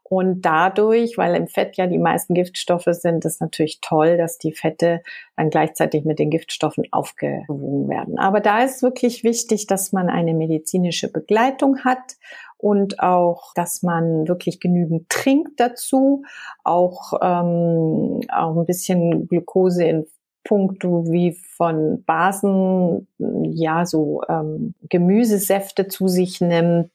[0.07, 4.53] Und dadurch, weil im Fett ja die meisten Giftstoffe sind, ist natürlich toll, dass die
[4.53, 5.01] Fette
[5.35, 8.19] dann gleichzeitig mit den Giftstoffen aufgewogen werden.
[8.19, 12.17] Aber da ist wirklich wichtig, dass man eine medizinische Begleitung hat
[12.57, 16.23] und auch, dass man wirklich genügend trinkt dazu,
[16.63, 20.05] auch, ähm, auch ein bisschen Glucose in
[20.45, 26.93] puncto wie von Basen, ja, so ähm, Gemüsesäfte zu sich nimmt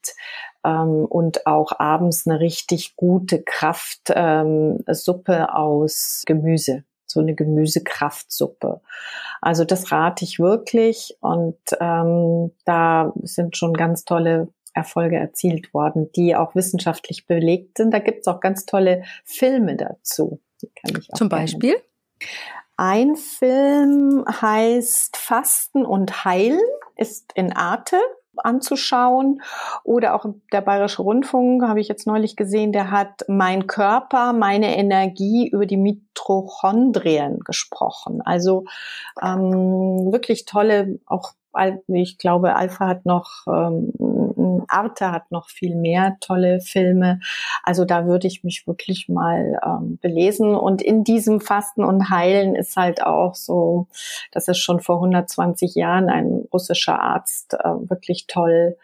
[0.65, 8.81] ähm, und auch abends eine richtig gute Kraftsuppe ähm, aus Gemüse so eine Gemüsekraftsuppe.
[9.41, 16.11] Also das rate ich wirklich und ähm, da sind schon ganz tolle Erfolge erzielt worden,
[16.15, 17.93] die auch wissenschaftlich belegt sind.
[17.93, 20.41] Da gibt's auch ganz tolle Filme dazu.
[20.63, 21.75] Die kann ich auch Zum Beispiel?
[22.81, 26.63] Ein Film heißt Fasten und Heilen,
[26.97, 27.99] ist in Arte
[28.39, 29.43] anzuschauen.
[29.85, 34.79] Oder auch der Bayerische Rundfunk, habe ich jetzt neulich gesehen, der hat Mein Körper, meine
[34.79, 38.23] Energie über die Mitochondrien gesprochen.
[38.25, 38.65] Also
[39.21, 41.33] ähm, wirklich tolle, auch
[41.89, 43.93] ich glaube, Alpha hat noch, ähm,
[44.69, 47.21] Arte hat noch viel mehr tolle Filme.
[47.63, 50.55] Also da würde ich mich wirklich mal ähm, belesen.
[50.55, 53.87] Und in diesem Fasten und Heilen ist halt auch so,
[54.33, 58.77] dass es schon vor 120 Jahren ein russischer Arzt äh, wirklich toll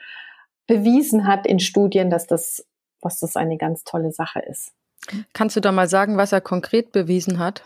[0.67, 2.67] bewiesen hat in Studien, dass das,
[3.01, 4.73] was das eine ganz tolle Sache ist.
[5.33, 7.63] Kannst du da mal sagen, was er konkret bewiesen hat?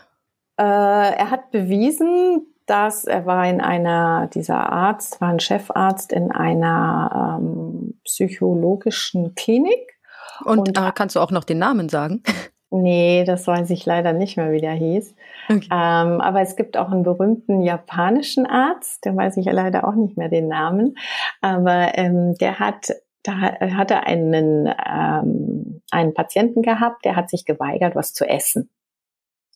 [0.57, 6.31] Äh, er hat bewiesen, dass er war in einer, dieser Arzt war ein Chefarzt in
[6.31, 9.99] einer ähm, psychologischen Klinik.
[10.45, 12.23] Und, und äh, kannst du auch noch den Namen sagen?
[12.73, 15.13] Nee, das weiß ich leider nicht mehr, wie der hieß.
[15.49, 15.67] Okay.
[15.69, 20.15] Ähm, aber es gibt auch einen berühmten japanischen Arzt, der weiß ich leider auch nicht
[20.15, 20.95] mehr den Namen,
[21.41, 27.43] aber ähm, der hat da hat er einen, ähm, einen Patienten gehabt, der hat sich
[27.43, 28.69] geweigert, was zu essen.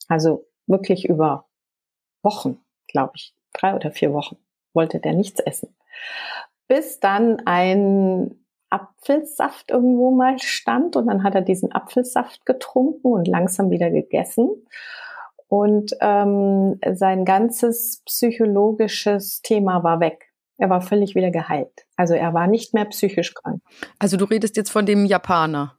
[0.10, 1.46] Also wirklich über
[2.22, 4.38] Wochen, glaube ich, drei oder vier Wochen
[4.74, 5.76] wollte der nichts essen.
[6.68, 13.28] Bis dann ein Apfelsaft irgendwo mal stand und dann hat er diesen Apfelsaft getrunken und
[13.28, 14.50] langsam wieder gegessen.
[15.48, 20.34] Und ähm, sein ganzes psychologisches Thema war weg.
[20.58, 21.86] Er war völlig wieder geheilt.
[21.96, 23.62] Also er war nicht mehr psychisch krank.
[24.00, 25.78] Also du redest jetzt von dem Japaner.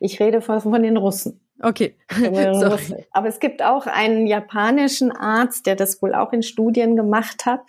[0.00, 1.40] Ich rede von, von den Russen.
[1.60, 1.96] Okay.
[3.10, 7.60] Aber es gibt auch einen japanischen Arzt, der das wohl auch in Studien gemacht hat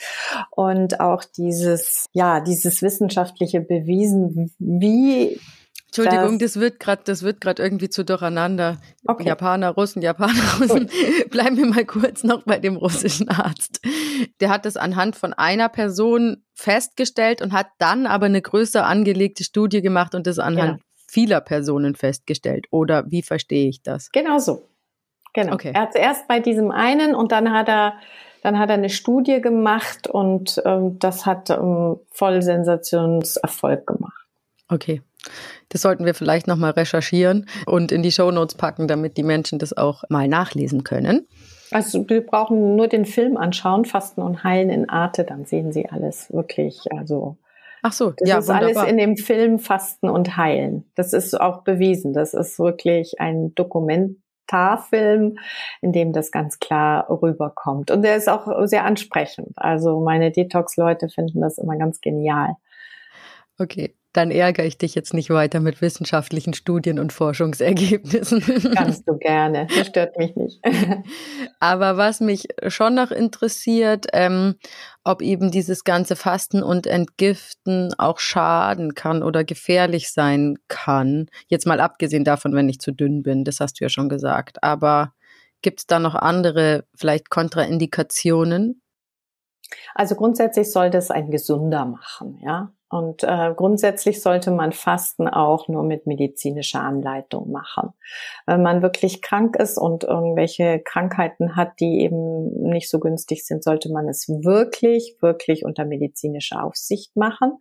[0.52, 5.40] und auch dieses, ja, dieses wissenschaftliche bewiesen, wie
[5.88, 8.78] Entschuldigung, das, das wird gerade, das wird gerade irgendwie zu durcheinander.
[9.08, 9.26] Okay.
[9.26, 10.86] Japaner, Russen, Japaner, Russen.
[10.86, 11.30] Gut.
[11.32, 13.82] Bleiben wir mal kurz noch bei dem russischen Arzt.
[14.40, 19.44] Der hat das anhand von einer Person festgestellt und hat dann aber eine größer angelegte
[19.44, 22.68] Studie gemacht und das anhand genau vieler Personen festgestellt.
[22.72, 24.12] Oder wie verstehe ich das?
[24.12, 24.70] Genau so.
[25.34, 25.54] Genau.
[25.54, 25.72] Okay.
[25.74, 27.94] Er hat zuerst bei diesem einen und dann hat er
[28.42, 34.26] dann hat er eine Studie gemacht und ähm, das hat ähm, voll Sensationserfolg gemacht.
[34.70, 35.02] Okay.
[35.68, 39.76] Das sollten wir vielleicht nochmal recherchieren und in die Shownotes packen, damit die Menschen das
[39.76, 41.28] auch mal nachlesen können.
[41.72, 45.90] Also wir brauchen nur den Film anschauen, Fasten und Heilen in Arte, dann sehen Sie
[45.90, 46.92] alles wirklich.
[46.92, 47.38] Also
[47.82, 48.84] Ach so, das ja, ist wunderbar.
[48.84, 50.92] alles in dem Film Fasten und Heilen.
[50.96, 52.14] Das ist auch bewiesen.
[52.14, 55.38] Das ist wirklich ein Dokumentarfilm,
[55.82, 57.92] in dem das ganz klar rüberkommt.
[57.92, 59.54] Und der ist auch sehr ansprechend.
[59.56, 62.56] Also meine Detox-Leute finden das immer ganz genial.
[63.58, 68.42] Okay dann ärgere ich dich jetzt nicht weiter mit wissenschaftlichen Studien und Forschungsergebnissen.
[68.76, 70.60] Kannst du gerne, das stört mich nicht.
[71.60, 74.56] Aber was mich schon noch interessiert, ähm,
[75.04, 81.28] ob eben dieses ganze Fasten und Entgiften auch schaden kann oder gefährlich sein kann.
[81.48, 84.64] Jetzt mal abgesehen davon, wenn ich zu dünn bin, das hast du ja schon gesagt.
[84.64, 85.14] Aber
[85.62, 88.82] gibt es da noch andere, vielleicht Kontraindikationen?
[89.94, 92.74] Also grundsätzlich sollte es ein gesunder machen, ja.
[92.90, 97.94] Und äh, grundsätzlich sollte man Fasten auch nur mit medizinischer Anleitung machen.
[98.48, 103.64] Wenn man wirklich krank ist und irgendwelche Krankheiten hat, die eben nicht so günstig sind,
[103.64, 107.60] sollte man es wirklich, wirklich unter medizinischer Aufsicht machen.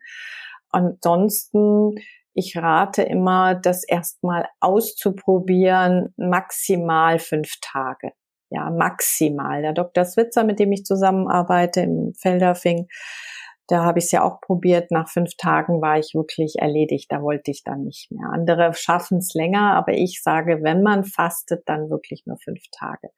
[0.70, 1.96] Ansonsten,
[2.32, 8.12] ich rate immer, das erstmal auszuprobieren, maximal fünf Tage.
[8.48, 9.60] Ja, maximal.
[9.60, 10.06] Der Dr.
[10.06, 12.88] Switzer, mit dem ich zusammenarbeite im Felderfing,
[13.68, 14.90] da habe ich es ja auch probiert.
[14.90, 17.12] Nach fünf Tagen war ich wirklich erledigt.
[17.12, 18.28] Da wollte ich dann nicht mehr.
[18.32, 23.10] Andere schaffen es länger, aber ich sage, wenn man fastet, dann wirklich nur fünf Tage.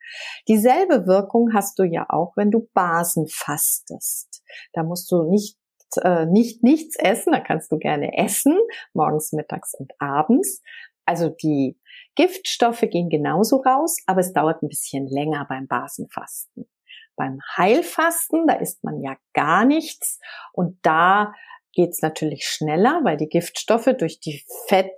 [0.47, 4.43] Dieselbe Wirkung hast du ja auch, wenn du Basen fastest.
[4.73, 5.57] Da musst du nicht
[6.01, 8.57] äh, nicht nichts essen, da kannst du gerne essen,
[8.93, 10.61] morgens, mittags und abends.
[11.05, 11.77] Also die
[12.15, 16.69] Giftstoffe gehen genauso raus, aber es dauert ein bisschen länger beim Basenfasten.
[17.21, 20.19] Beim Heilfasten, da isst man ja gar nichts
[20.53, 21.35] und da
[21.71, 24.89] geht's natürlich schneller, weil die Giftstoffe durch die Fett,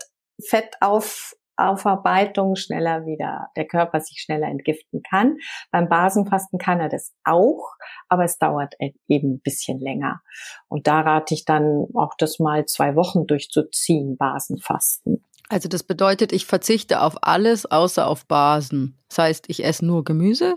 [0.42, 5.36] Fettaufarbeitung schneller wieder, der Körper sich schneller entgiften kann.
[5.70, 7.74] Beim Basenfasten kann er das auch,
[8.08, 10.22] aber es dauert e-, eben ein bisschen länger.
[10.70, 15.26] Und da rate ich dann auch das mal zwei Wochen durchzuziehen, Basenfasten.
[15.50, 18.98] Also das bedeutet, ich verzichte auf alles außer auf Basen.
[19.10, 20.56] Das heißt, ich esse nur Gemüse,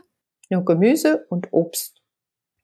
[0.48, 2.02] nur Gemüse und Obst.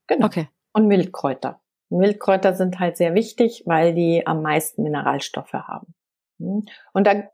[0.07, 0.25] Genau.
[0.25, 0.49] Okay.
[0.73, 1.61] Und Wildkräuter.
[1.89, 5.93] Wildkräuter sind halt sehr wichtig, weil die am meisten Mineralstoffe haben.
[6.39, 6.65] Hm.
[6.93, 7.27] Und dann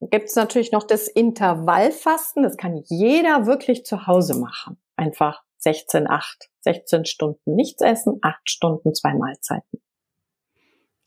[0.00, 2.42] gibt es natürlich noch das Intervallfasten.
[2.42, 4.78] Das kann jeder wirklich zu Hause machen.
[4.96, 9.80] Einfach 16, 8, 16 Stunden nichts essen, 8 Stunden zwei Mahlzeiten.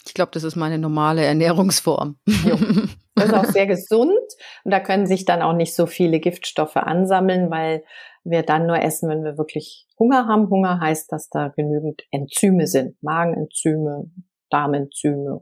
[0.05, 2.17] Ich glaube, das ist meine normale Ernährungsform.
[3.17, 4.11] Das ist auch sehr gesund
[4.63, 7.83] und da können sich dann auch nicht so viele Giftstoffe ansammeln, weil
[8.29, 10.49] wir dann nur essen, wenn wir wirklich Hunger haben.
[10.49, 13.01] Hunger heißt, dass da genügend Enzyme sind.
[13.01, 14.11] Magenenzyme,
[14.49, 15.41] Darmenzyme,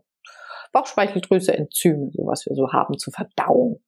[0.71, 3.82] Bauchspeicheldrüse, Enzyme, so was wir so haben zur Verdauung.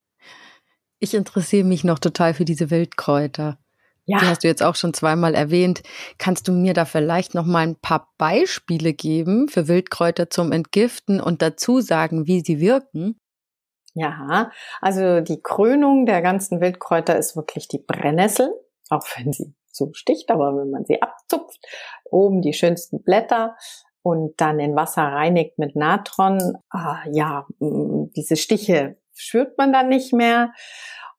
[1.00, 3.60] Ich interessiere mich noch total für diese Wildkräuter.
[4.06, 4.20] Ja.
[4.20, 5.84] Die hast du jetzt auch schon zweimal erwähnt.
[6.18, 11.20] Kannst du mir da vielleicht noch mal ein paar Beispiele geben für Wildkräuter zum Entgiften
[11.20, 13.20] und dazu sagen, wie sie wirken?
[13.94, 18.54] Ja, also die Krönung der ganzen Wildkräuter ist wirklich die Brennnessel
[18.90, 21.60] auch wenn sie so sticht, aber wenn man sie abzupft,
[22.06, 23.56] oben die schönsten Blätter
[24.02, 30.14] und dann in Wasser reinigt mit Natron, ah, ja, diese Stiche spürt man dann nicht
[30.14, 30.54] mehr.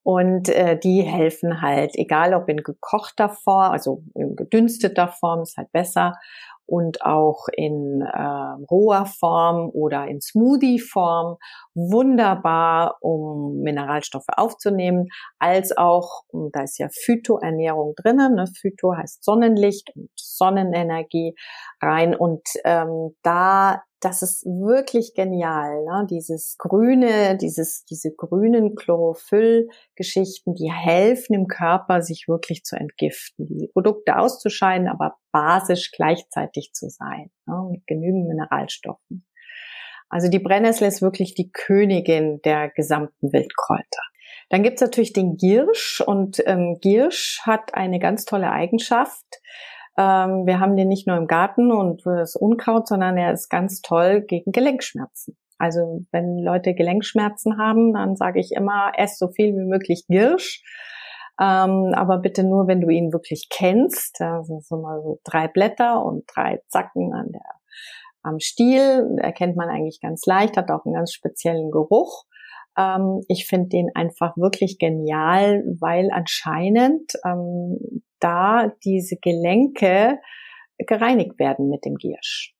[0.02, 5.58] Und äh, die helfen halt, egal ob in gekochter Form, also in gedünsteter Form ist
[5.58, 6.14] halt besser,
[6.68, 8.22] und auch in äh,
[8.70, 11.38] roher Form oder in Smoothie-Form
[11.74, 18.44] wunderbar, um Mineralstoffe aufzunehmen, als auch, da ist ja Phytoernährung drinnen, ne?
[18.60, 21.34] Phyto heißt Sonnenlicht und Sonnenenergie
[21.80, 26.06] rein und ähm, da das ist wirklich genial, ne?
[26.08, 33.68] dieses grüne, dieses, diese grünen Chlorophyll-Geschichten, die helfen im Körper, sich wirklich zu entgiften, die
[33.68, 37.68] Produkte auszuscheiden, aber basisch gleichzeitig zu sein, ne?
[37.70, 39.24] mit genügend Mineralstoffen.
[40.08, 44.02] Also die Brennnessel ist wirklich die Königin der gesamten Wildkräuter.
[44.48, 49.26] Dann gibt's natürlich den Giersch und ähm, Giersch hat eine ganz tolle Eigenschaft.
[49.98, 53.48] Ähm, wir haben den nicht nur im Garten und für das Unkraut, sondern er ist
[53.48, 55.36] ganz toll gegen Gelenkschmerzen.
[55.58, 60.62] Also wenn Leute Gelenkschmerzen haben, dann sage ich immer, ess so viel wie möglich Giersch.
[61.40, 64.20] Ähm, aber bitte nur, wenn du ihn wirklich kennst.
[64.20, 67.42] Das sind so mal so drei Blätter und drei Zacken an der
[68.22, 72.24] am Stiel, erkennt man eigentlich ganz leicht, hat auch einen ganz speziellen Geruch.
[72.78, 80.18] Ähm, ich finde den einfach wirklich genial, weil anscheinend ähm, da diese Gelenke
[80.78, 82.54] gereinigt werden mit dem Giersch.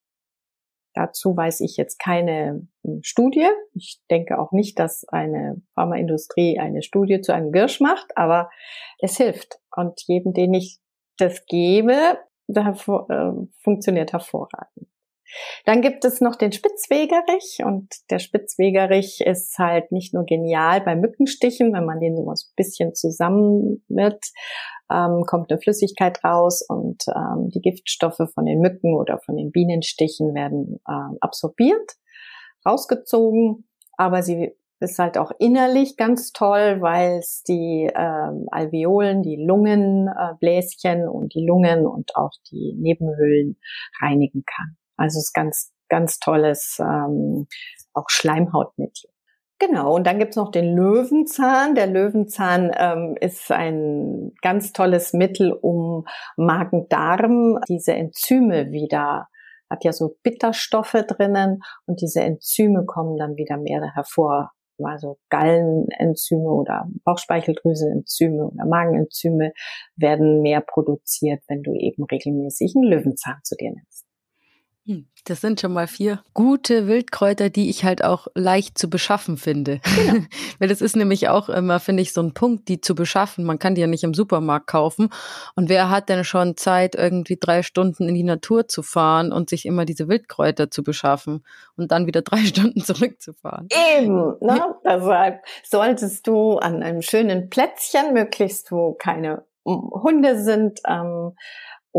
[0.94, 3.46] Dazu weiß ich jetzt keine hm, Studie.
[3.74, 8.50] Ich denke auch nicht, dass eine Pharmaindustrie eine Studie zu einem Giersch macht, aber
[8.98, 9.60] es hilft.
[9.76, 10.80] Und jedem, den ich
[11.16, 14.88] das gebe, da äh, funktioniert hervorragend.
[15.64, 20.96] Dann gibt es noch den Spitzwegerich und der Spitzwegerich ist halt nicht nur genial bei
[20.96, 24.18] Mückenstichen, wenn man den so ein bisschen zusammen mit,
[24.90, 29.50] ähm, kommt eine Flüssigkeit raus und ähm, die Giftstoffe von den Mücken oder von den
[29.50, 31.96] Bienenstichen werden ähm, absorbiert,
[32.66, 39.36] rausgezogen, aber sie ist halt auch innerlich ganz toll, weil es die ähm, Alveolen, die
[39.36, 43.58] Lungenbläschen äh, und die Lungen und auch die Nebenhöhlen
[44.00, 44.76] reinigen kann.
[44.98, 47.46] Also es ist ganz, ganz tolles ähm,
[47.94, 49.10] auch Schleimhautmittel.
[49.60, 51.74] Genau, und dann gibt's noch den Löwenzahn.
[51.74, 56.06] Der Löwenzahn ähm, ist ein ganz tolles Mittel, um
[56.36, 59.26] Magen-Darm, diese Enzyme wieder,
[59.68, 64.52] hat ja so Bitterstoffe drinnen und diese Enzyme kommen dann wieder mehr hervor.
[64.80, 69.52] Also Gallenenzyme oder Bauchspeicheldrüseenzyme oder Magenenzyme
[69.96, 74.07] werden mehr produziert, wenn du eben regelmäßig einen Löwenzahn zu dir nimmst.
[74.88, 79.36] Hm, das sind schon mal vier gute Wildkräuter, die ich halt auch leicht zu beschaffen
[79.36, 79.80] finde.
[79.84, 80.24] Genau.
[80.58, 83.44] Weil das ist nämlich auch immer, finde ich, so ein Punkt, die zu beschaffen.
[83.44, 85.10] Man kann die ja nicht im Supermarkt kaufen.
[85.54, 89.50] Und wer hat denn schon Zeit, irgendwie drei Stunden in die Natur zu fahren und
[89.50, 91.44] sich immer diese Wildkräuter zu beschaffen
[91.76, 93.68] und dann wieder drei Stunden zurückzufahren?
[93.98, 94.74] Eben, ne?
[94.86, 101.32] Deshalb solltest du an einem schönen Plätzchen, möglichst wo keine Hunde sind, ähm,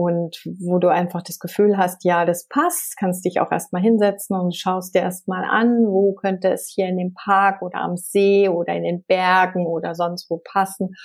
[0.02, 4.40] und wo du einfach das Gefühl hast, ja, das passt, kannst dich auch erstmal hinsetzen
[4.40, 8.48] und schaust dir erstmal an, wo könnte es hier in dem Park oder am See
[8.48, 10.96] oder in den Bergen oder sonst wo passen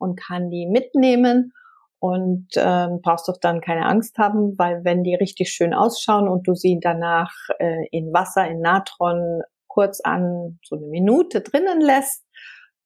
[0.00, 1.52] und kann die mitnehmen.
[2.00, 6.48] Und ähm, brauchst doch dann keine Angst haben, weil wenn die richtig schön ausschauen und
[6.48, 12.24] du sie danach äh, in Wasser, in Natron kurz an so eine Minute drinnen lässt,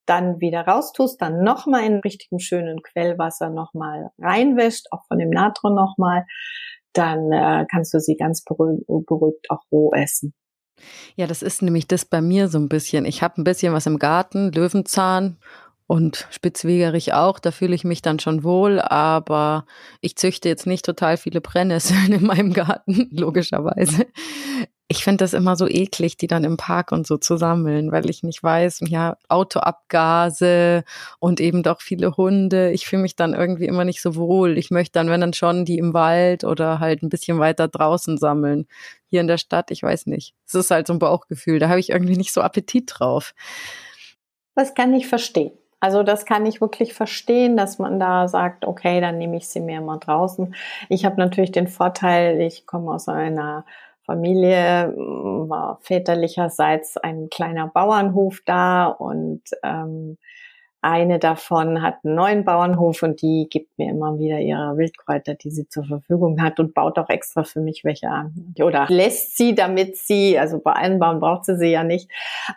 [0.06, 5.74] dann wieder raustust, dann nochmal in richtigen schönen Quellwasser nochmal reinwäscht, auch von dem Natron
[5.74, 6.24] nochmal,
[6.92, 10.34] dann äh, kannst du sie ganz beruhigt, beruhigt auch roh essen.
[11.16, 13.04] Ja, das ist nämlich das bei mir so ein bisschen.
[13.04, 15.38] Ich habe ein bisschen was im Garten, Löwenzahn
[15.86, 19.66] und Spitzwegerich auch, da fühle ich mich dann schon wohl, aber
[20.00, 24.06] ich züchte jetzt nicht total viele Brennnesseln in meinem Garten, logischerweise
[24.94, 28.08] ich finde das immer so eklig, die dann im Park und so zu sammeln, weil
[28.08, 30.84] ich nicht weiß, ja, Autoabgase
[31.18, 32.70] und eben doch viele Hunde.
[32.70, 34.56] Ich fühle mich dann irgendwie immer nicht so wohl.
[34.56, 38.18] Ich möchte dann, wenn dann schon, die im Wald oder halt ein bisschen weiter draußen
[38.18, 38.68] sammeln.
[39.08, 40.32] Hier in der Stadt, ich weiß nicht.
[40.46, 43.34] Es ist halt so ein Bauchgefühl, da habe ich irgendwie nicht so Appetit drauf.
[44.54, 45.50] Das kann ich verstehen.
[45.80, 49.60] Also das kann ich wirklich verstehen, dass man da sagt, okay, dann nehme ich sie
[49.60, 50.54] mir mal draußen.
[50.88, 53.64] Ich habe natürlich den Vorteil, ich komme aus einer
[54.04, 60.18] Familie war väterlicherseits ein kleiner Bauernhof da und ähm,
[60.84, 65.50] eine davon hat einen neuen Bauernhof und die gibt mir immer wieder ihre Wildkräuter, die
[65.50, 68.54] sie zur Verfügung hat und baut auch extra für mich welche an.
[68.60, 72.10] Oder lässt sie, damit sie, also bei allen Bauen braucht sie sie ja nicht,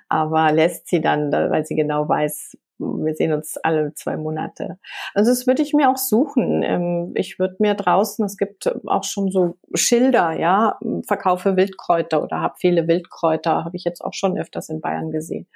[0.10, 4.78] aber lässt sie dann, weil sie genau weiß, wir sehen uns alle zwei Monate.
[5.14, 6.62] Also das würde ich mir auch suchen.
[6.64, 12.42] Ähm, ich würde mir draußen, es gibt auch schon so Schilder, ja, verkaufe Wildkräuter oder
[12.42, 15.48] habe viele Wildkräuter, habe ich jetzt auch schon öfters in Bayern gesehen.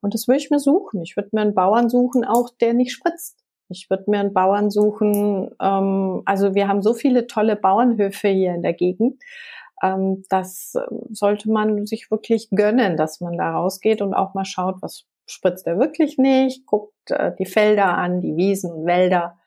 [0.00, 1.02] Und das würde ich mir suchen.
[1.02, 3.38] Ich würde mir einen Bauern suchen, auch der nicht spritzt.
[3.68, 5.50] Ich würde mir einen Bauern suchen.
[5.60, 9.22] Ähm, also wir haben so viele tolle Bauernhöfe hier in der Gegend.
[9.82, 10.74] Ähm, das
[11.10, 15.66] sollte man sich wirklich gönnen, dass man da rausgeht und auch mal schaut, was spritzt
[15.66, 19.38] er wirklich nicht, guckt äh, die Felder an, die Wiesen und Wälder.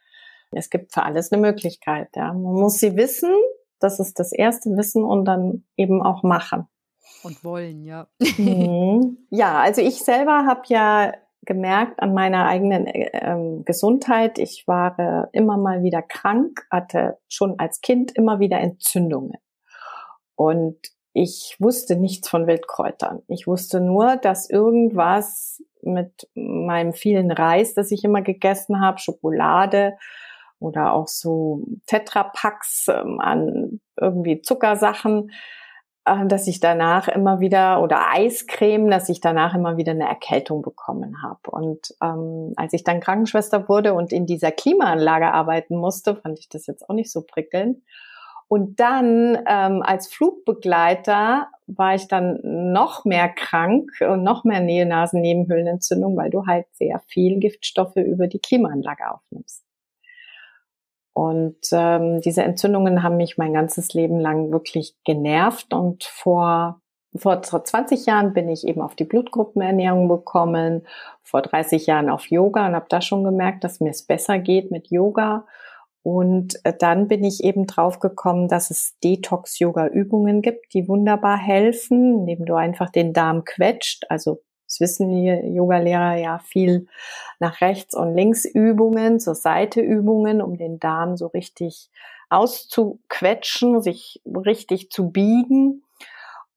[0.52, 2.10] Es gibt für alles eine Möglichkeit.
[2.16, 2.34] Ja.
[2.34, 3.34] Man muss sie wissen,
[3.80, 6.68] das ist das erste Wissen und dann eben auch machen.
[7.24, 8.08] Und wollen, ja.
[8.38, 9.18] Mhm.
[9.30, 11.14] Ja, also ich selber habe ja
[11.46, 17.60] gemerkt an meiner eigenen äh, Gesundheit, ich war äh, immer mal wieder krank, hatte schon
[17.60, 19.34] als Kind immer wieder Entzündungen.
[20.36, 20.78] Und
[21.14, 23.22] ich wusste nichts von Wildkräutern.
[23.28, 29.96] Ich wusste nur, dass irgendwas mit meinem vielen Reis, das ich immer gegessen habe, Schokolade
[30.60, 35.32] oder auch so Tetrapacks ähm, an irgendwie Zuckersachen,
[36.06, 41.24] dass ich danach immer wieder oder Eiscreme, dass ich danach immer wieder eine Erkältung bekommen
[41.24, 41.50] habe.
[41.50, 46.50] Und ähm, als ich dann Krankenschwester wurde und in dieser Klimaanlage arbeiten musste, fand ich
[46.50, 47.82] das jetzt auch nicht so prickelnd.
[48.50, 56.18] Und dann ähm, als Flugbegleiter war ich dann noch mehr krank und noch mehr Neonasen-Nebenhöhlenentzündung,
[56.18, 59.64] weil du halt sehr viel Giftstoffe über die Klimaanlage aufnimmst.
[61.14, 65.74] Und ähm, diese Entzündungen haben mich mein ganzes Leben lang wirklich genervt.
[65.74, 66.82] Und vor,
[67.16, 70.88] vor 20 Jahren bin ich eben auf die Blutgruppenernährung gekommen,
[71.22, 74.72] vor 30 Jahren auf Yoga und habe da schon gemerkt, dass mir es besser geht
[74.72, 75.46] mit Yoga.
[76.02, 82.28] Und äh, dann bin ich eben drauf gekommen, dass es Detox-Yoga-Übungen gibt, die wunderbar helfen,
[82.28, 84.06] indem du einfach den Darm quetscht.
[84.10, 84.42] Also
[84.74, 86.88] das wissen die Yoga-Lehrer ja viel
[87.40, 91.92] nach rechts und links Übungen, zur Seite Übungen, um den Darm so richtig
[92.30, 95.84] auszuquetschen, sich richtig zu biegen.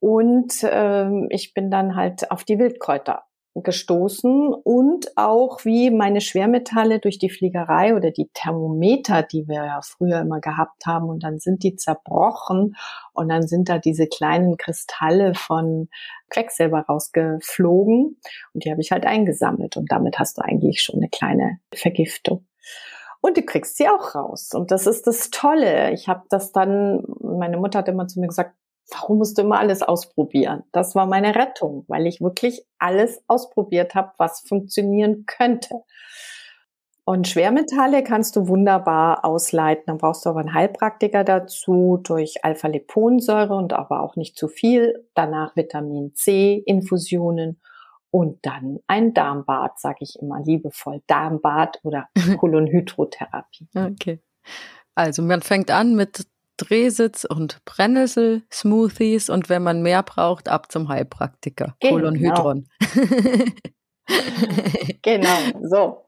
[0.01, 3.25] Und ähm, ich bin dann halt auf die Wildkräuter
[3.63, 9.81] gestoßen und auch wie meine Schwermetalle durch die Fliegerei oder die Thermometer, die wir ja
[9.83, 12.77] früher immer gehabt haben und dann sind die zerbrochen
[13.13, 15.89] und dann sind da diese kleinen Kristalle von
[16.31, 18.21] Quecksilber rausgeflogen
[18.53, 22.47] und die habe ich halt eingesammelt und damit hast du eigentlich schon eine kleine Vergiftung.
[23.21, 24.53] Und du kriegst sie auch raus.
[24.55, 25.91] Und das ist das Tolle.
[25.93, 28.55] Ich habe das dann, meine Mutter hat immer zu mir gesagt,
[28.91, 30.63] warum musst du immer alles ausprobieren?
[30.73, 35.83] Das war meine Rettung, weil ich wirklich alles ausprobiert habe, was funktionieren könnte.
[37.05, 39.85] Und Schwermetalle kannst du wunderbar ausleiten.
[39.87, 45.07] Dann brauchst du aber einen Heilpraktiker dazu durch Alpha-Liponsäure und aber auch nicht zu viel.
[45.15, 47.61] Danach Vitamin C, Infusionen
[48.11, 51.01] und dann ein Darmbad, sage ich immer liebevoll.
[51.07, 52.09] Darmbad oder
[52.39, 53.69] Kolonhydrotherapie.
[53.75, 54.21] Okay.
[54.97, 56.27] Also man fängt an mit
[56.57, 61.77] Drehsitz und Brennnessel-Smoothies und wenn man mehr braucht, ab zum Heilpraktiker.
[61.81, 61.95] Genau.
[61.95, 62.67] Kolonhydron.
[65.03, 66.05] genau, so.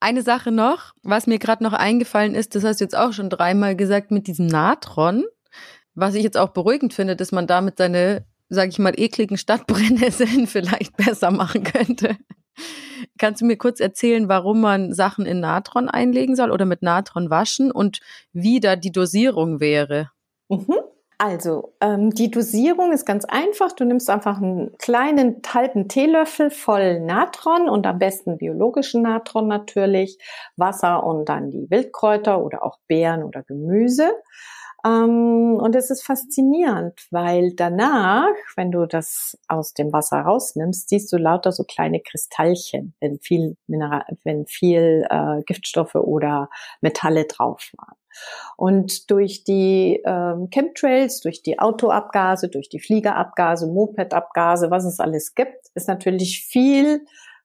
[0.00, 3.30] Eine Sache noch, was mir gerade noch eingefallen ist, das hast du jetzt auch schon
[3.30, 5.24] dreimal gesagt, mit diesem Natron.
[5.94, 10.46] Was ich jetzt auch beruhigend finde, dass man damit seine, sage ich mal, ekligen Stadtbrennnesseln
[10.48, 12.16] vielleicht besser machen könnte.
[13.18, 17.30] Kannst du mir kurz erzählen, warum man Sachen in Natron einlegen soll oder mit Natron
[17.30, 18.00] waschen und
[18.32, 20.10] wie da die Dosierung wäre?
[20.48, 20.76] Mhm.
[21.18, 23.72] Also, ähm, die Dosierung ist ganz einfach.
[23.72, 30.18] Du nimmst einfach einen kleinen halben Teelöffel voll Natron und am besten biologischen Natron natürlich,
[30.56, 34.12] Wasser und dann die Wildkräuter oder auch Beeren oder Gemüse.
[34.84, 41.12] Ähm, und es ist faszinierend, weil danach, wenn du das aus dem Wasser rausnimmst, siehst
[41.12, 46.50] du lauter so kleine Kristallchen, wenn viel Mineral, wenn viel äh, Giftstoffe oder
[46.82, 47.96] Metalle drauf waren.
[48.56, 55.34] Und durch die ähm, Chemtrails, durch die Autoabgase, durch die Fliegerabgase, Mopedabgase, was es alles
[55.34, 57.04] gibt, ist natürlich viel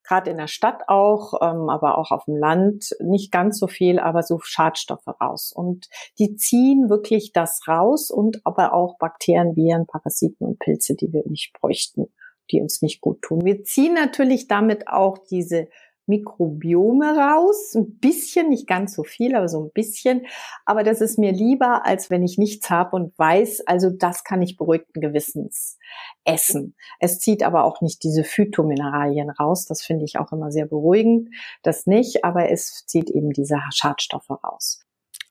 [0.09, 3.99] gerade in der Stadt auch, ähm, aber auch auf dem Land nicht ganz so viel,
[3.99, 5.53] aber so Schadstoffe raus.
[5.55, 5.87] Und
[6.17, 11.23] die ziehen wirklich das raus und aber auch Bakterien, Viren, Parasiten und Pilze, die wir
[11.27, 12.07] nicht bräuchten,
[12.51, 13.45] die uns nicht gut tun.
[13.45, 15.67] Wir ziehen natürlich damit auch diese
[16.09, 17.73] Mikrobiome raus.
[17.75, 20.25] Ein bisschen, nicht ganz so viel, aber so ein bisschen.
[20.65, 24.41] Aber das ist mir lieber, als wenn ich nichts habe und weiß, also das kann
[24.41, 25.77] ich beruhigten Gewissens
[26.25, 26.75] essen.
[26.99, 29.65] Es zieht aber auch nicht diese Phytomineralien raus.
[29.65, 31.29] Das finde ich auch immer sehr beruhigend.
[31.63, 34.81] Das nicht, aber es zieht eben diese Schadstoffe raus.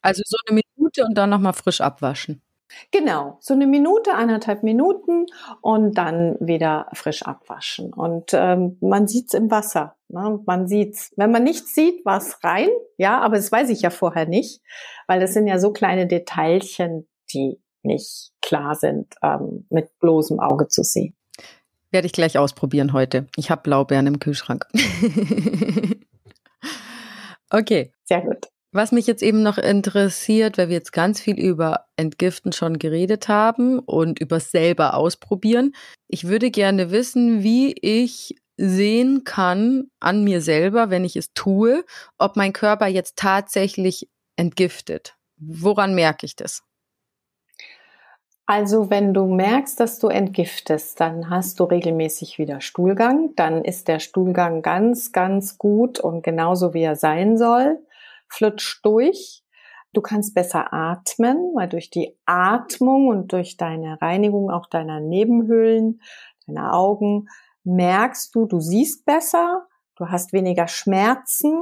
[0.00, 2.40] Also so eine Minute und dann nochmal frisch abwaschen.
[2.90, 5.26] Genau, so eine Minute, eineinhalb Minuten
[5.60, 7.92] und dann wieder frisch abwaschen.
[7.92, 9.96] Und ähm, man sieht's im Wasser.
[10.08, 10.40] Ne?
[10.46, 11.12] Man sieht's.
[11.16, 12.68] Wenn man nichts sieht, was rein.
[12.96, 14.60] Ja, aber das weiß ich ja vorher nicht,
[15.06, 20.68] weil das sind ja so kleine Detailchen, die nicht klar sind, ähm, mit bloßem Auge
[20.68, 21.16] zu sehen.
[21.90, 23.28] Werde ich gleich ausprobieren heute.
[23.36, 24.66] Ich habe Blaubeeren im Kühlschrank.
[27.50, 27.92] okay.
[28.04, 28.48] Sehr gut.
[28.70, 33.28] Was mich jetzt eben noch interessiert, weil wir jetzt ganz viel über Entgiften schon geredet
[33.28, 35.72] haben und über selber ausprobieren.
[36.06, 41.84] Ich würde gerne wissen, wie ich sehen kann an mir selber, wenn ich es tue,
[42.18, 45.16] ob mein Körper jetzt tatsächlich entgiftet.
[45.36, 46.62] Woran merke ich das?
[48.50, 53.34] Also wenn du merkst, dass du entgiftest, dann hast du regelmäßig wieder Stuhlgang.
[53.36, 57.78] Dann ist der Stuhlgang ganz, ganz gut und genauso wie er sein soll,
[58.28, 59.42] flutscht durch.
[59.92, 66.00] Du kannst besser atmen, weil durch die Atmung und durch deine Reinigung auch deiner Nebenhöhlen,
[66.46, 67.26] deiner Augen,
[67.64, 69.66] merkst du, du siehst besser,
[69.96, 71.52] du hast weniger Schmerzen,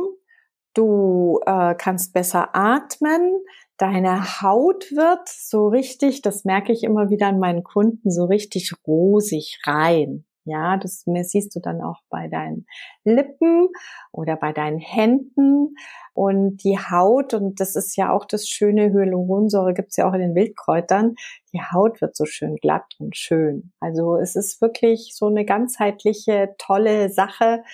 [0.75, 3.41] du äh, kannst besser atmen,
[3.79, 8.73] deine Haut wird so richtig, das merke ich immer wieder an meinen Kunden, so richtig
[8.87, 10.26] rosig rein.
[10.47, 12.67] Ja, das siehst du dann auch bei deinen
[13.05, 13.69] Lippen
[14.13, 15.75] oder bei deinen Händen
[16.15, 17.35] und die Haut.
[17.35, 21.17] Und das ist ja auch das schöne Hyaluronsäure gibt's ja auch in den Wildkräutern.
[21.53, 23.73] Die Haut wird so schön glatt und schön.
[23.81, 27.65] Also es ist wirklich so eine ganzheitliche, tolle Sache,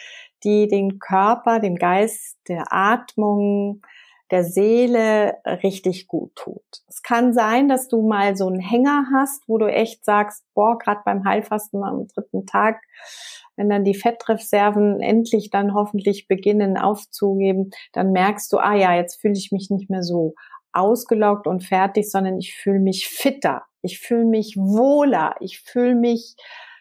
[0.43, 3.83] die den Körper, dem Geist, der Atmung,
[4.33, 6.65] der Seele richtig gut tut.
[6.89, 10.79] Es kann sein, dass du mal so einen Hänger hast, wo du echt sagst, boah,
[10.79, 12.81] gerade beim Heilfasten am dritten Tag,
[13.57, 19.21] wenn dann die Fettreserven endlich dann hoffentlich beginnen aufzugeben, dann merkst du, ah ja, jetzt
[19.21, 20.35] fühle ich mich nicht mehr so
[20.73, 26.37] ausgelaugt und fertig, sondern ich fühle mich fitter, ich fühle mich wohler, ich fühle mich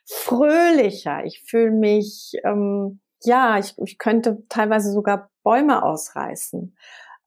[0.06, 6.76] fröhlicher, ich fühle mich, ähm, ja, ich, ich könnte teilweise sogar Bäume ausreißen.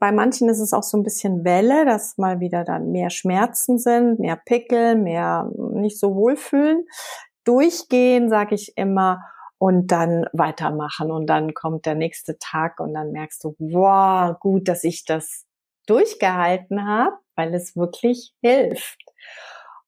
[0.05, 3.78] Bei manchen ist es auch so ein bisschen Welle, dass mal wieder dann mehr Schmerzen
[3.78, 6.84] sind, mehr Pickel, mehr nicht so wohlfühlen.
[7.44, 9.22] Durchgehen, sage ich immer,
[9.57, 11.11] und dann weitermachen.
[11.11, 15.46] Und dann kommt der nächste Tag und dann merkst du, wow, gut, dass ich das
[15.86, 18.98] durchgehalten habe, weil es wirklich hilft.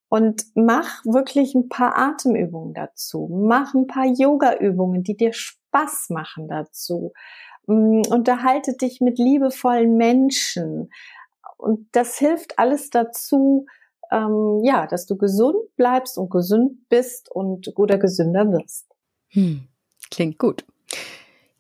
[0.08, 3.28] Und mach wirklich ein paar Atemübungen dazu.
[3.30, 7.12] Mach ein paar Yoga-Übungen, die dir Spaß machen dazu.
[7.66, 10.90] Mm, unterhalte dich mit liebevollen Menschen.
[11.56, 13.66] Und das hilft alles dazu,
[14.10, 18.86] ähm, ja, dass du gesund bleibst und gesund bist und guter gesünder wirst.
[19.30, 19.66] Hm,
[20.10, 20.64] klingt gut.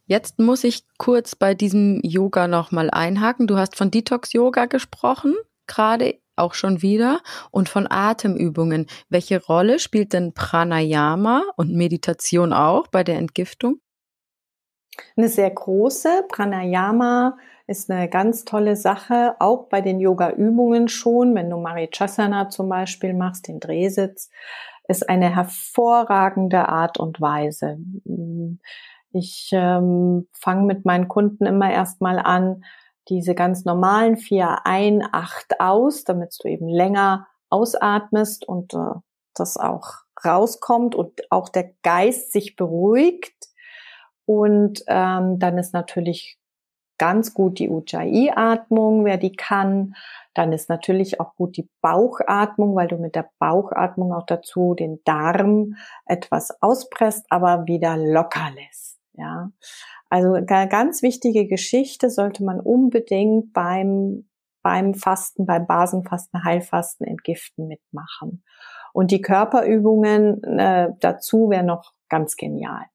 [0.06, 3.48] Jetzt muss ich kurz bei diesem Yoga nochmal einhaken.
[3.48, 5.34] Du hast von Detox-Yoga gesprochen,
[5.66, 8.86] gerade auch schon wieder, und von Atemübungen.
[9.08, 13.80] Welche Rolle spielt denn Pranayama und Meditation auch bei der Entgiftung?
[15.16, 16.24] Eine sehr große.
[16.28, 17.36] Pranayama
[17.66, 21.34] ist eine ganz tolle Sache, auch bei den Yoga-Übungen schon.
[21.34, 24.30] Wenn du Marichasana zum Beispiel machst, den Drehsitz,
[24.88, 27.78] ist eine hervorragende Art und Weise.
[29.12, 32.64] Ich ähm, fange mit meinen Kunden immer erstmal an,
[33.08, 39.00] diese ganz normalen vier ein, acht aus, damit du eben länger ausatmest und äh,
[39.34, 39.88] das auch
[40.24, 43.34] rauskommt und auch der Geist sich beruhigt
[44.26, 46.38] und ähm, dann ist natürlich
[46.98, 49.94] ganz gut die Ujjayi-Atmung, wer die kann.
[50.34, 55.00] Dann ist natürlich auch gut die Bauchatmung, weil du mit der Bauchatmung auch dazu den
[55.04, 58.98] Darm etwas auspresst, aber wieder locker lässt.
[59.14, 59.50] Ja,
[60.10, 64.26] also ganz wichtige Geschichte sollte man unbedingt beim
[64.62, 68.42] beim Fasten, beim Basenfasten, Heilfasten, Entgiften mitmachen.
[68.92, 72.86] Und die Körperübungen äh, dazu wäre noch ganz genial.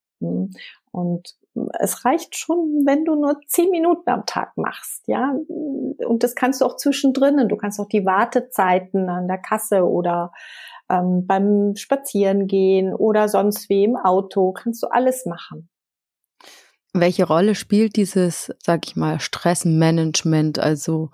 [0.92, 1.36] Und
[1.80, 5.34] es reicht schon, wenn du nur zehn Minuten am Tag machst, ja.
[5.48, 7.48] Und das kannst du auch zwischendrin.
[7.50, 10.32] Du kannst auch die Wartezeiten an der Kasse oder
[10.89, 15.70] ähm, beim Spazierengehen oder sonst wie im Auto, kannst du alles machen.
[16.94, 21.10] Welche Rolle spielt dieses, sag ich mal, Stressmanagement, also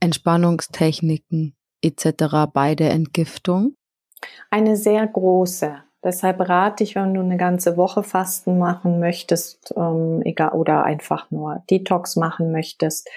[0.00, 2.50] Entspannungstechniken etc.
[2.52, 3.76] bei der Entgiftung?
[4.50, 5.82] Eine sehr große.
[6.04, 11.30] Deshalb rate ich, wenn du eine ganze Woche Fasten machen möchtest, ähm, egal, oder einfach
[11.30, 13.08] nur Detox machen möchtest,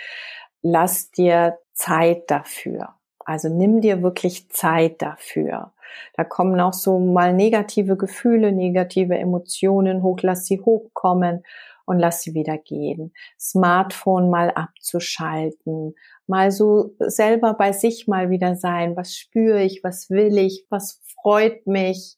[0.62, 2.90] lass dir Zeit dafür.
[3.26, 5.74] Also nimm dir wirklich Zeit dafür.
[6.14, 11.44] Da kommen auch so mal negative Gefühle, negative Emotionen hoch, lass sie hochkommen
[11.86, 13.14] und lass sie wieder gehen.
[13.40, 15.96] Smartphone mal abzuschalten,
[16.28, 18.96] mal so selber bei sich mal wieder sein.
[18.96, 19.84] Was spüre ich?
[19.84, 20.66] Was will ich?
[20.70, 22.18] Was freut mich?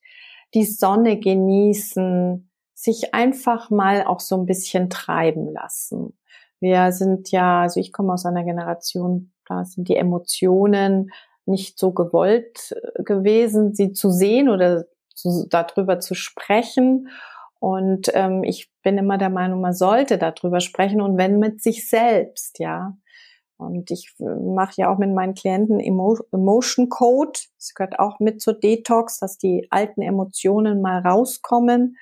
[0.53, 6.17] Die Sonne genießen, sich einfach mal auch so ein bisschen treiben lassen.
[6.59, 11.11] Wir sind ja, also ich komme aus einer Generation, da sind die Emotionen
[11.45, 17.09] nicht so gewollt äh, gewesen, sie zu sehen oder zu, darüber zu sprechen.
[17.59, 21.89] Und ähm, ich bin immer der Meinung, man sollte darüber sprechen und wenn mit sich
[21.89, 22.95] selbst, ja.
[23.57, 27.39] Und ich äh, mache ja auch mit meinen Klienten Emotion Code.
[27.57, 31.97] Das gehört auch mit zur Detox, dass die alten Emotionen mal rauskommen.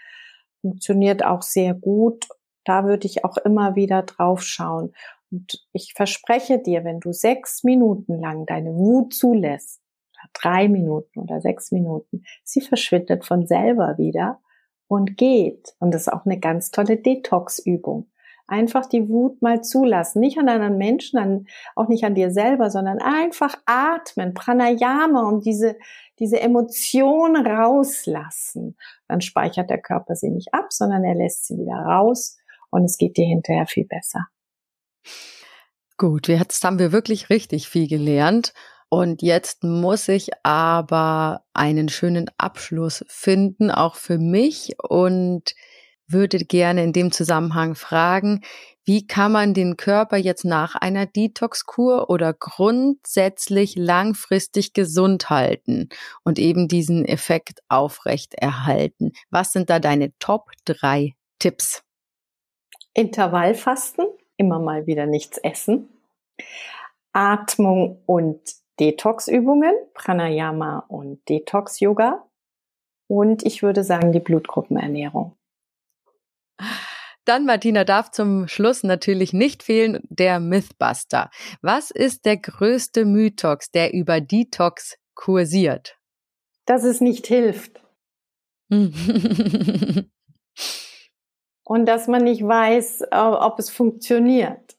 [0.61, 2.27] Funktioniert auch sehr gut.
[2.65, 4.93] Da würde ich auch immer wieder drauf schauen.
[5.31, 9.81] Und ich verspreche dir, wenn du sechs Minuten lang deine Wut zulässt,
[10.13, 14.41] oder drei Minuten oder sechs Minuten, sie verschwindet von selber wieder
[14.87, 15.75] und geht.
[15.79, 18.07] Und das ist auch eine ganz tolle Detox-Übung.
[18.47, 20.19] Einfach die Wut mal zulassen.
[20.19, 25.45] Nicht an anderen Menschen, an, auch nicht an dir selber, sondern einfach atmen, Pranayama und
[25.45, 25.77] diese,
[26.19, 28.77] diese Emotion rauslassen.
[29.07, 32.37] Dann speichert der Körper sie nicht ab, sondern er lässt sie wieder raus
[32.69, 34.27] und es geht dir hinterher viel besser.
[35.97, 38.53] Gut, jetzt haben wir wirklich richtig viel gelernt.
[38.89, 45.55] Und jetzt muss ich aber einen schönen Abschluss finden, auch für mich und
[46.07, 48.41] würde gerne in dem Zusammenhang fragen,
[48.87, 55.89] wie kann man den Körper jetzt nach einer Detox-Kur oder grundsätzlich langfristig gesund halten
[56.23, 59.13] und eben diesen Effekt aufrecht erhalten?
[59.31, 61.83] Was sind da deine Top drei Tipps?
[62.93, 64.05] Intervallfasten,
[64.37, 65.89] immer mal wieder nichts essen.
[67.11, 68.39] Atmung und
[68.79, 72.23] Detox-Übungen, Pranayama und Detox-Yoga.
[73.07, 75.35] Und ich würde sagen, die Blutgruppenernährung.
[77.25, 81.31] Dann, Martina, darf zum Schluss natürlich nicht fehlen der Mythbuster.
[81.61, 85.97] Was ist der größte Mythos, der über Detox kursiert?
[86.65, 87.81] Dass es nicht hilft.
[88.69, 90.09] und
[91.85, 94.75] dass man nicht weiß, ob es funktioniert.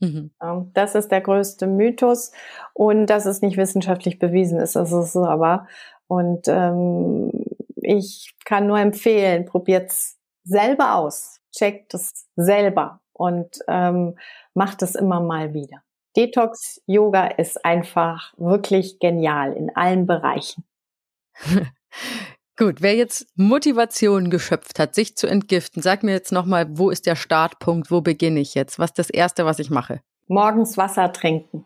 [0.00, 0.30] Mhm.
[0.72, 2.32] Das ist der größte Mythos
[2.72, 4.76] und dass es nicht wissenschaftlich bewiesen ist.
[4.76, 5.66] Das ist es aber.
[6.06, 7.30] Und ähm,
[7.76, 14.16] ich kann nur empfehlen, probiert's selber aus, checkt es selber und ähm,
[14.54, 15.82] macht es immer mal wieder.
[16.16, 20.64] Detox Yoga ist einfach wirklich genial in allen Bereichen.
[22.56, 27.06] Gut, wer jetzt Motivation geschöpft hat, sich zu entgiften, sag mir jetzt nochmal, wo ist
[27.06, 28.78] der Startpunkt, wo beginne ich jetzt?
[28.78, 30.02] Was ist das Erste, was ich mache?
[30.28, 31.64] Morgens Wasser trinken.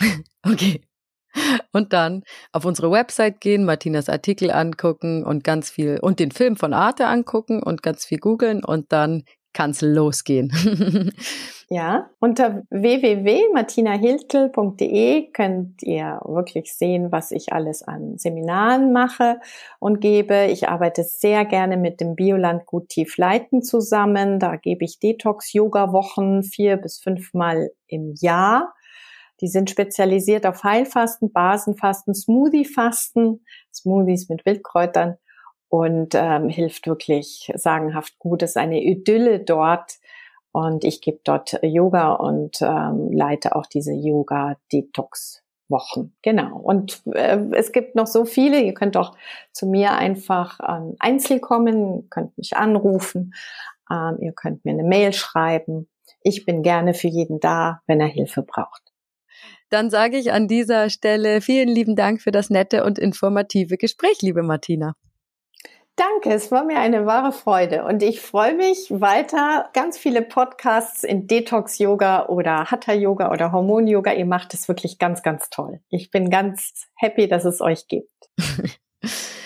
[0.46, 0.80] okay.
[1.72, 6.56] Und dann auf unsere Website gehen, Martinas Artikel angucken und ganz viel und den Film
[6.56, 10.52] von Arte angucken und ganz viel googeln und dann kann es losgehen.
[11.68, 19.40] ja, unter www.martinahiltel.de könnt ihr wirklich sehen, was ich alles an Seminaren mache
[19.80, 20.46] und gebe.
[20.46, 24.38] Ich arbeite sehr gerne mit dem Bioland Gut Tief Leiten zusammen.
[24.38, 28.72] Da gebe ich Detox-Yoga-Wochen vier bis fünfmal im Jahr.
[29.40, 35.16] Die sind spezialisiert auf Heilfasten, Basenfasten, Smoothie-Fasten, Smoothies mit Wildkräutern
[35.68, 38.42] und ähm, hilft wirklich sagenhaft gut.
[38.42, 39.94] Es ist eine Idylle dort
[40.52, 45.42] und ich gebe dort Yoga und ähm, leite auch diese Yoga-Detox.
[45.70, 46.58] Wochen, genau.
[46.58, 48.60] Und äh, es gibt noch so viele.
[48.60, 49.16] Ihr könnt auch
[49.52, 53.34] zu mir einfach ähm, einzeln kommen, könnt mich anrufen,
[53.88, 55.88] ähm, ihr könnt mir eine Mail schreiben.
[56.22, 58.89] Ich bin gerne für jeden da, wenn er Hilfe braucht.
[59.70, 64.20] Dann sage ich an dieser Stelle vielen lieben Dank für das nette und informative Gespräch,
[64.20, 64.94] liebe Martina.
[65.96, 69.68] Danke, es war mir eine wahre Freude und ich freue mich weiter.
[69.74, 74.12] Ganz viele Podcasts in Detox Yoga oder Hatha Yoga oder Hormon Yoga.
[74.12, 75.80] Ihr macht es wirklich ganz, ganz toll.
[75.88, 78.10] Ich bin ganz happy, dass es euch gibt.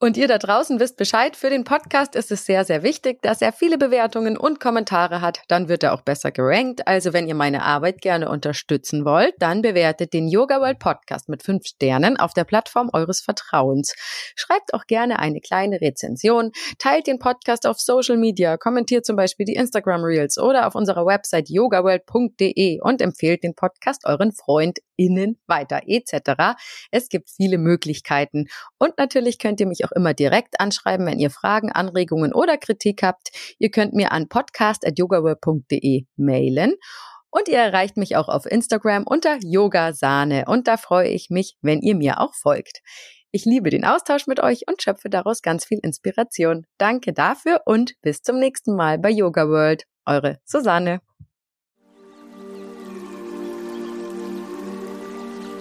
[0.00, 3.42] Und ihr da draußen wisst Bescheid, für den Podcast ist es sehr, sehr wichtig, dass
[3.42, 5.40] er viele Bewertungen und Kommentare hat.
[5.48, 6.86] Dann wird er auch besser gerankt.
[6.86, 11.42] Also wenn ihr meine Arbeit gerne unterstützen wollt, dann bewertet den Yoga World Podcast mit
[11.42, 13.92] fünf Sternen auf der Plattform eures Vertrauens.
[14.36, 19.46] Schreibt auch gerne eine kleine Rezension, teilt den Podcast auf Social Media, kommentiert zum Beispiel
[19.46, 24.30] die Instagram Reels oder auf unserer Website yogaworld.de und empfehlt den Podcast euren
[24.98, 26.58] FreundInnen weiter etc.
[26.90, 28.46] Es gibt viele Möglichkeiten.
[28.78, 33.02] Und natürlich könnt ihr mich auch immer direkt anschreiben, wenn ihr Fragen, Anregungen oder Kritik
[33.02, 33.30] habt.
[33.58, 36.74] Ihr könnt mir an podcast.yogaworld.de mailen.
[37.30, 40.44] Und ihr erreicht mich auch auf Instagram unter Yogasahne.
[40.46, 42.80] Und da freue ich mich, wenn ihr mir auch folgt.
[43.30, 46.64] Ich liebe den Austausch mit euch und schöpfe daraus ganz viel Inspiration.
[46.78, 49.84] Danke dafür und bis zum nächsten Mal bei Yoga World.
[50.06, 51.07] Eure Susanne.